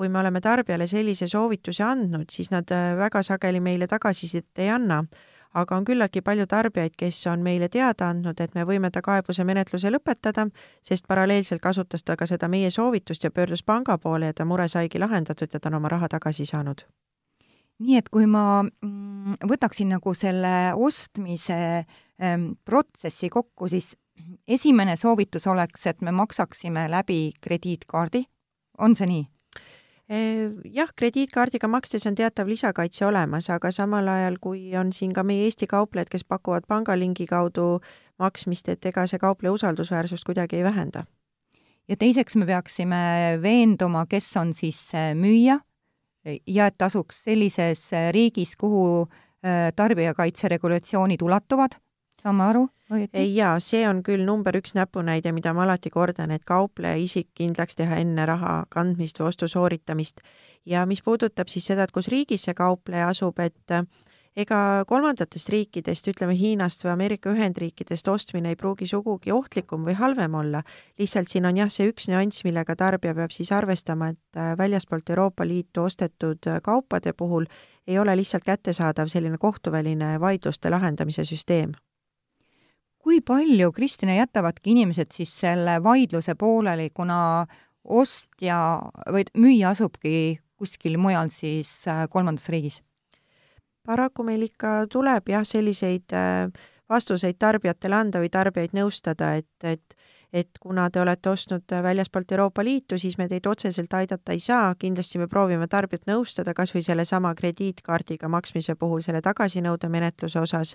[0.00, 4.70] kui me oleme tarbijale sellise soovituse andnud, siis nad äh, väga sageli meile tagasisidet ei
[4.70, 5.04] anna.
[5.50, 9.42] aga on küllaltki palju tarbijaid, kes on meile teada andnud, et me võime ta kaebuse
[9.44, 10.44] menetluse lõpetada,
[10.78, 14.68] sest paralleelselt kasutas ta ka seda meie soovitust ja pöördus panga poole ja ta mure
[14.68, 16.86] saigi lahendatud ja ta on oma raha tagasi saanud
[17.80, 21.58] nii et kui ma mm, võtaksin nagu selle ostmise
[22.22, 23.96] ähm, protsessi kokku, siis
[24.48, 28.24] esimene soovitus oleks, et me maksaksime läbi krediitkaardi,
[28.78, 29.26] on see nii?
[30.74, 35.44] jah, krediitkaardiga makstes on teatav lisakaitse olemas, aga samal ajal, kui on siin ka meie
[35.46, 37.78] Eesti kauplejad, kes pakuvad pangalingi kaudu
[38.18, 41.04] maksmist, et ega see kaupleja usaldusväärsust kuidagi ei vähenda.
[41.88, 44.82] ja teiseks me peaksime veenduma, kes on siis
[45.14, 45.60] müüja
[46.46, 49.06] ja et asuks sellises riigis, kuhu
[49.76, 51.78] tarbijakaitse regulatsioonid ulatuvad,
[52.22, 52.68] saame aru?
[53.34, 57.78] Jaa, see on küll number üks näpunäide, mida ma alati kordan, et kaupleja isik kindlaks
[57.78, 60.20] teha enne raha kandmist või ostu sooritamist.
[60.66, 63.78] ja mis puudutab siis seda, et kus riigis see kaupleja asub, et
[64.36, 70.34] ega kolmandatest riikidest, ütleme Hiinast või Ameerika Ühendriikidest ostmine ei pruugi sugugi ohtlikum või halvem
[70.34, 70.62] olla.
[70.98, 75.10] lihtsalt siin on jah, see üks nüanss, millega tarbija peab siis arvestama, et äh, väljaspoolt
[75.10, 77.46] Euroopa Liitu ostetud äh, kaupade puhul
[77.86, 81.72] ei ole lihtsalt kättesaadav selline kohtuväline vaidluste lahendamise süsteem
[83.00, 87.46] kui palju, Kristina, jätavadki inimesed siis selle vaidluse pooleli, kuna
[87.84, 88.58] ostja
[89.08, 92.80] või müüja asubki kuskil mujal siis äh, kolmandas riigis?
[93.86, 96.50] paraku meil ikka tuleb jah, selliseid äh,
[96.90, 99.96] vastuseid tarbijatele anda või tarbijaid nõustada, et, et
[100.32, 104.74] et kuna te olete ostnud väljaspoolt Euroopa Liitu, siis me teid otseselt aidata ei saa,
[104.78, 110.74] kindlasti me proovime tarbijat nõustada kas või sellesama krediitkaardiga maksmise puhul selle tagasinõudemenetluse osas.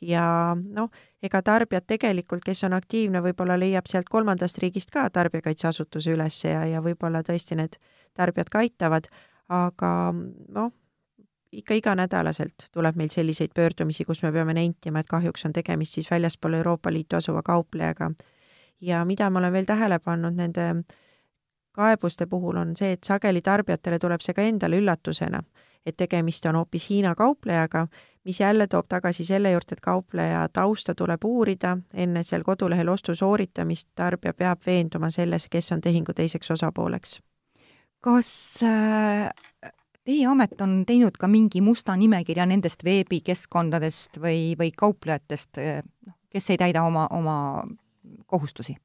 [0.00, 0.90] Ja noh,
[1.22, 6.66] ega tarbijad tegelikult, kes on aktiivne, võib-olla leiab sealt kolmandast riigist ka tarbijakaitseasutuse üles ja,
[6.68, 7.80] ja võib-olla tõesti need
[8.16, 9.08] tarbijad ka aitavad,
[9.48, 10.74] aga noh,
[11.52, 16.10] ikka iganädalaselt tuleb meil selliseid pöördumisi, kus me peame nentima, et kahjuks on tegemist siis
[16.10, 18.10] väljaspool Euroopa Liitu asuva kauplejaga
[18.80, 20.84] ja mida ma olen veel tähele pannud nende
[21.72, 25.42] kaebuste puhul, on see, et sageli tarbijatele tuleb see ka endale üllatusena,
[25.86, 27.86] et tegemist on hoopis Hiina kauplejaga,
[28.24, 33.14] mis jälle toob tagasi selle juurde, et kaupleja tausta tuleb uurida, enne seal kodulehel ostu
[33.14, 37.20] sooritamist tarbija peab veenduma selles, kes on tehingu teiseks osapooleks.
[38.00, 38.28] kas
[38.64, 39.30] äh,
[40.04, 46.16] teie amet on teinud ka mingi musta nimekirja nendest veebikeskkondadest või, või kauplejatest, äh, noh,
[46.30, 47.36] kes ei täida oma, oma
[48.26, 48.76] kohustusi?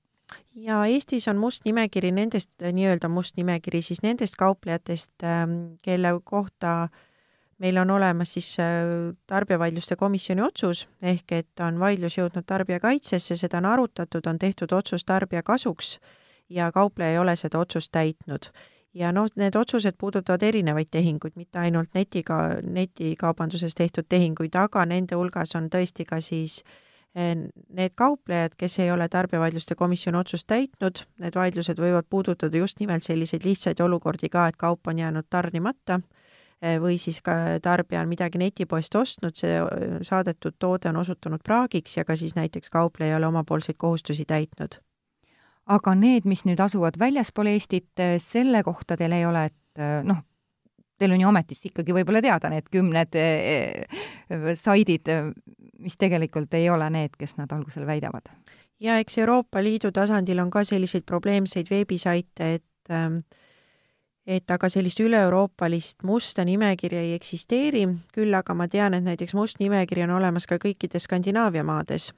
[0.56, 5.52] ja Eestis on must nimekiri nendest, nii-öelda must nimekiri siis nendest kauplejatest, ähm,
[5.82, 6.88] kelle kohta
[7.58, 13.62] meil on olemas siis äh, tarbijavaidluste komisjoni otsus, ehk et on vaidlus jõudnud tarbijakaitsesse, seda
[13.62, 15.98] on arutatud, on tehtud otsus tarbija kasuks
[16.50, 18.50] ja kaupleja ei ole seda otsust täitnud.
[18.94, 25.16] ja noh, need otsused puudutavad erinevaid tehinguid, mitte ainult netiga, netikaubanduses tehtud tehinguid, aga nende
[25.16, 26.85] hulgas on tõesti ka siis äh,
[27.16, 33.06] Need kauplejad, kes ei ole tarbijavaidluste komisjoni otsust täitnud, need vaidlused võivad puudutada just nimelt
[33.08, 36.02] selliseid lihtsaid olukordi ka, et kaup on jäänud tarnimata
[36.82, 39.60] või siis ka tarbija on midagi netipoest ostnud, see
[40.08, 44.80] saadetud toode on osutunud praagiks ja ka siis näiteks kaupleja ei ole omapoolseid kohustusi täitnud.
[45.66, 47.90] aga need, mis nüüd asuvad väljaspool Eestit,
[48.22, 50.20] selle kohta teil ei ole, et noh,
[51.00, 53.18] teil on ju ametist ikkagi võib-olla teada need kümned
[54.62, 55.10] saidid,
[55.80, 58.32] mis tegelikult ei ole need, kes nad algusel väidavad?
[58.80, 63.24] ja eks Euroopa Liidu tasandil on ka selliseid probleemseid veebisaite, et ähm,
[64.28, 69.62] et aga sellist üle-euroopalist musta nimekirja ei eksisteeri, küll aga ma tean, et näiteks must
[69.62, 72.10] nimekiri on olemas ka kõikides Skandinaavia maades,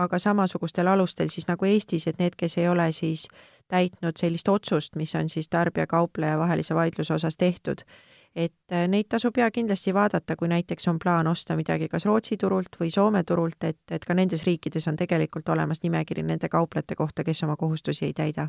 [0.00, 3.28] aga samasugustel alustel siis nagu Eestis, et need, kes ei ole siis
[3.68, 7.84] täitnud sellist otsust, mis on siis tarbija-kaupleja vahelise vaidluse osas tehtud,
[8.36, 12.36] et äh, neid tasub ja kindlasti vaadata, kui näiteks on plaan osta midagi kas Rootsi
[12.38, 16.96] turult või Soome turult, et, et ka nendes riikides on tegelikult olemas nimekiri nende kauplejate
[16.96, 18.48] kohta, kes oma kohustusi ei täida.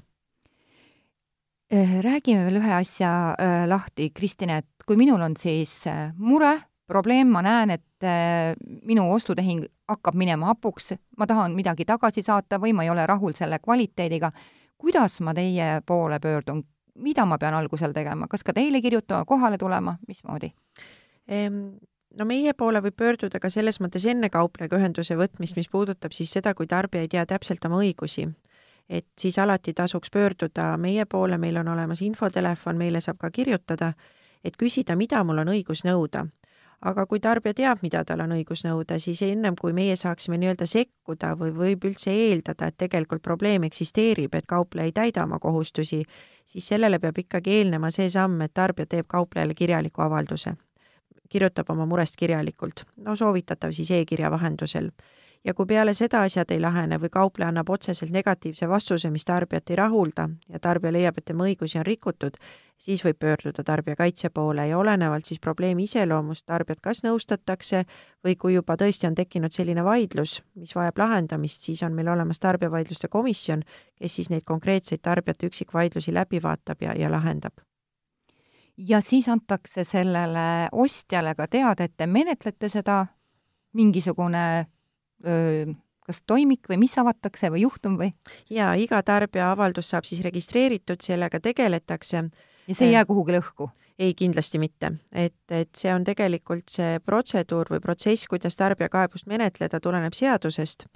[1.73, 5.81] Äh, räägime veel ühe asja äh, lahti, Kristine, et kui minul on siis
[6.17, 7.85] mure, probleem, ma näen, et
[8.83, 13.31] minu ostutehing hakkab minema hapuks, ma tahan midagi tagasi saata või ma ei ole rahul
[13.37, 14.31] selle kvaliteediga,
[14.81, 16.63] kuidas ma teie poole pöördun,
[17.01, 20.53] mida ma pean algusel tegema, kas ka teile kirjutama, kohale tulema, mismoodi?
[22.19, 26.31] no meie poole võib pöörduda ka selles mõttes enne kauplejaga ühenduse võtmist, mis puudutab siis
[26.33, 28.27] seda, kui tarbija ei tea täpselt oma õigusi.
[28.89, 33.93] et siis alati tasuks pöörduda meie poole, meil on olemas infotelefon, meile saab ka kirjutada,
[34.43, 36.25] et küsida, mida mul on õigus nõuda
[36.81, 40.65] aga kui tarbija teab, mida tal on õigus nõuda, siis ennem kui meie saaksime nii-öelda
[40.69, 46.01] sekkuda või võib üldse eeldada, et tegelikult probleem eksisteerib, et kaupleja ei täida oma kohustusi,
[46.45, 50.57] siis sellele peab ikkagi eelnema see samm, et tarbija teeb kauplejale kirjaliku avalduse.
[51.31, 54.89] kirjutab oma murest kirjalikult, no soovitatav siis e-kirja vahendusel
[55.43, 59.69] ja kui peale seda asjad ei lahene või kaupleja annab otseselt negatiivse vastuse, mis tarbijat
[59.69, 62.37] ei rahulda ja tarbija leiab, et tema õigusi on rikutud,
[62.77, 64.67] siis võib pöörduda tarbijakaitse poole.
[64.67, 67.83] Ja olenevalt siis probleemi iseloomust tarbijat kas nõustatakse
[68.25, 72.39] või kui juba tõesti on tekkinud selline vaidlus, mis vajab lahendamist, siis on meil olemas
[72.39, 73.63] tarbijavaidluste komisjon,
[73.97, 77.53] kes siis neid konkreetseid tarbijate üksikvaidlusi läbi vaatab ja, ja lahendab.
[78.77, 83.05] Ja siis antakse sellele ostjale ka teada, et te menetlete seda,
[83.73, 84.65] mingisugune
[85.21, 88.11] kas toimik või mis avatakse või juhtum või?
[88.49, 92.23] jaa, iga tarbija avaldus saab siis registreeritud, sellega tegeletakse.
[92.67, 93.69] ja see ei jää kuhugi lõhku?
[93.99, 94.93] ei, kindlasti mitte.
[95.13, 100.87] et, et see on tegelikult see protseduur või protsess, kuidas tarbijakaebust menetleda, tuleneb seadusest.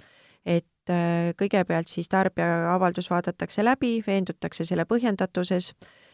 [0.44, 0.94] et
[1.38, 6.05] kõigepealt siis tarbija avaldus vaadatakse läbi, veendutakse selle põhjendatuses Äh,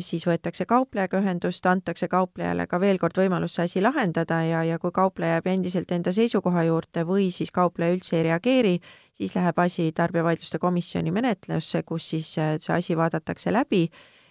[0.00, 4.78] siis võetakse kauplejaga ühendust, antakse kauplejale ka veel kord võimalus see asi lahendada ja, ja
[4.78, 8.78] kui kaupleja jääb endiselt enda seisukoha juurde või siis kaupleja üldse ei reageeri,
[9.12, 13.88] siis läheb asi tarbijavaidluste komisjoni menetlusse, kus siis äh, see asi vaadatakse läbi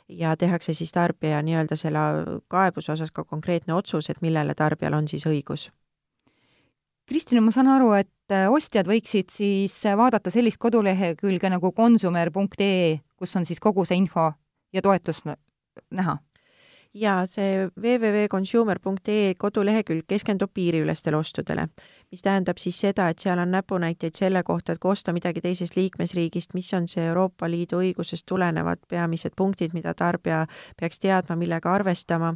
[0.10, 5.08] ja tehakse siis tarbija nii-öelda selle kaebuse osas ka konkreetne otsus, et millele tarbijal on
[5.08, 5.70] siis õigus.
[7.10, 13.36] Kristina, ma saan aru, et äh, ostjad võiksid siis vaadata sellist kodulehekülge nagu konsumer.ee, kus
[13.36, 14.32] on siis kogu see info
[14.74, 15.26] ja toetust
[15.92, 16.18] näha?
[16.94, 21.68] jaa, see www.consumer.ee kodulehekülg keskendub piiriülestele ostudele,
[22.12, 25.78] mis tähendab siis seda, et seal on näpunäiteid selle kohta, et kui osta midagi teisest
[25.78, 30.46] liikmesriigist, mis on see Euroopa Liidu õigusest tulenevad peamised punktid, mida tarbija
[30.80, 32.34] peaks teadma, millega arvestama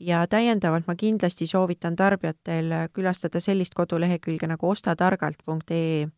[0.00, 6.08] ja täiendavalt ma kindlasti soovitan tarbijatel külastada sellist kodulehekülge nagu ostatargalt.ee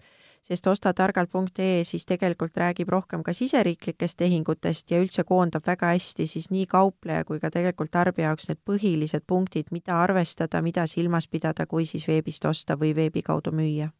[0.46, 6.50] sest ostatargalt.ee siis tegelikult räägib rohkem ka siseriiklikest tehingutest ja üldse koondab väga hästi siis
[6.54, 11.66] nii kaupleja kui ka tegelikult tarbija jaoks need põhilised punktid, mida arvestada, mida silmas pidada,
[11.66, 13.90] kui siis veebist osta või veebi kaudu müüa.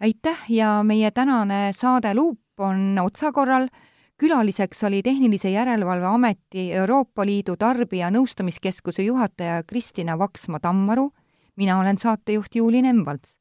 [0.00, 0.50] aitäh!
[0.50, 3.68] Ja meie tänane saade Luup on otsakorral.
[4.18, 11.10] Külaliseks oli Tehnilise Järelevalve Ameti Euroopa Liidu Tarbija Nõustamiskeskuse juhataja Kristina Vaksma-Tammaru,
[11.56, 13.36] mina olen saatejuht Juuli Nemvalts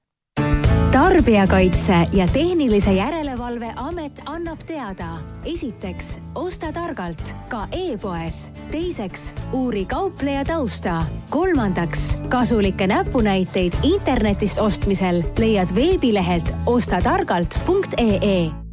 [0.95, 5.05] tarbijakaitse ja Tehnilise Järelevalve Amet annab teada.
[5.45, 8.51] esiteks, osta targalt ka e-poes.
[8.71, 11.05] teiseks, uuri kaupleja tausta.
[11.29, 18.64] kolmandaks, kasulikke näpunäiteid internetist ostmisel leiad veebilehelt ostatargalt.ee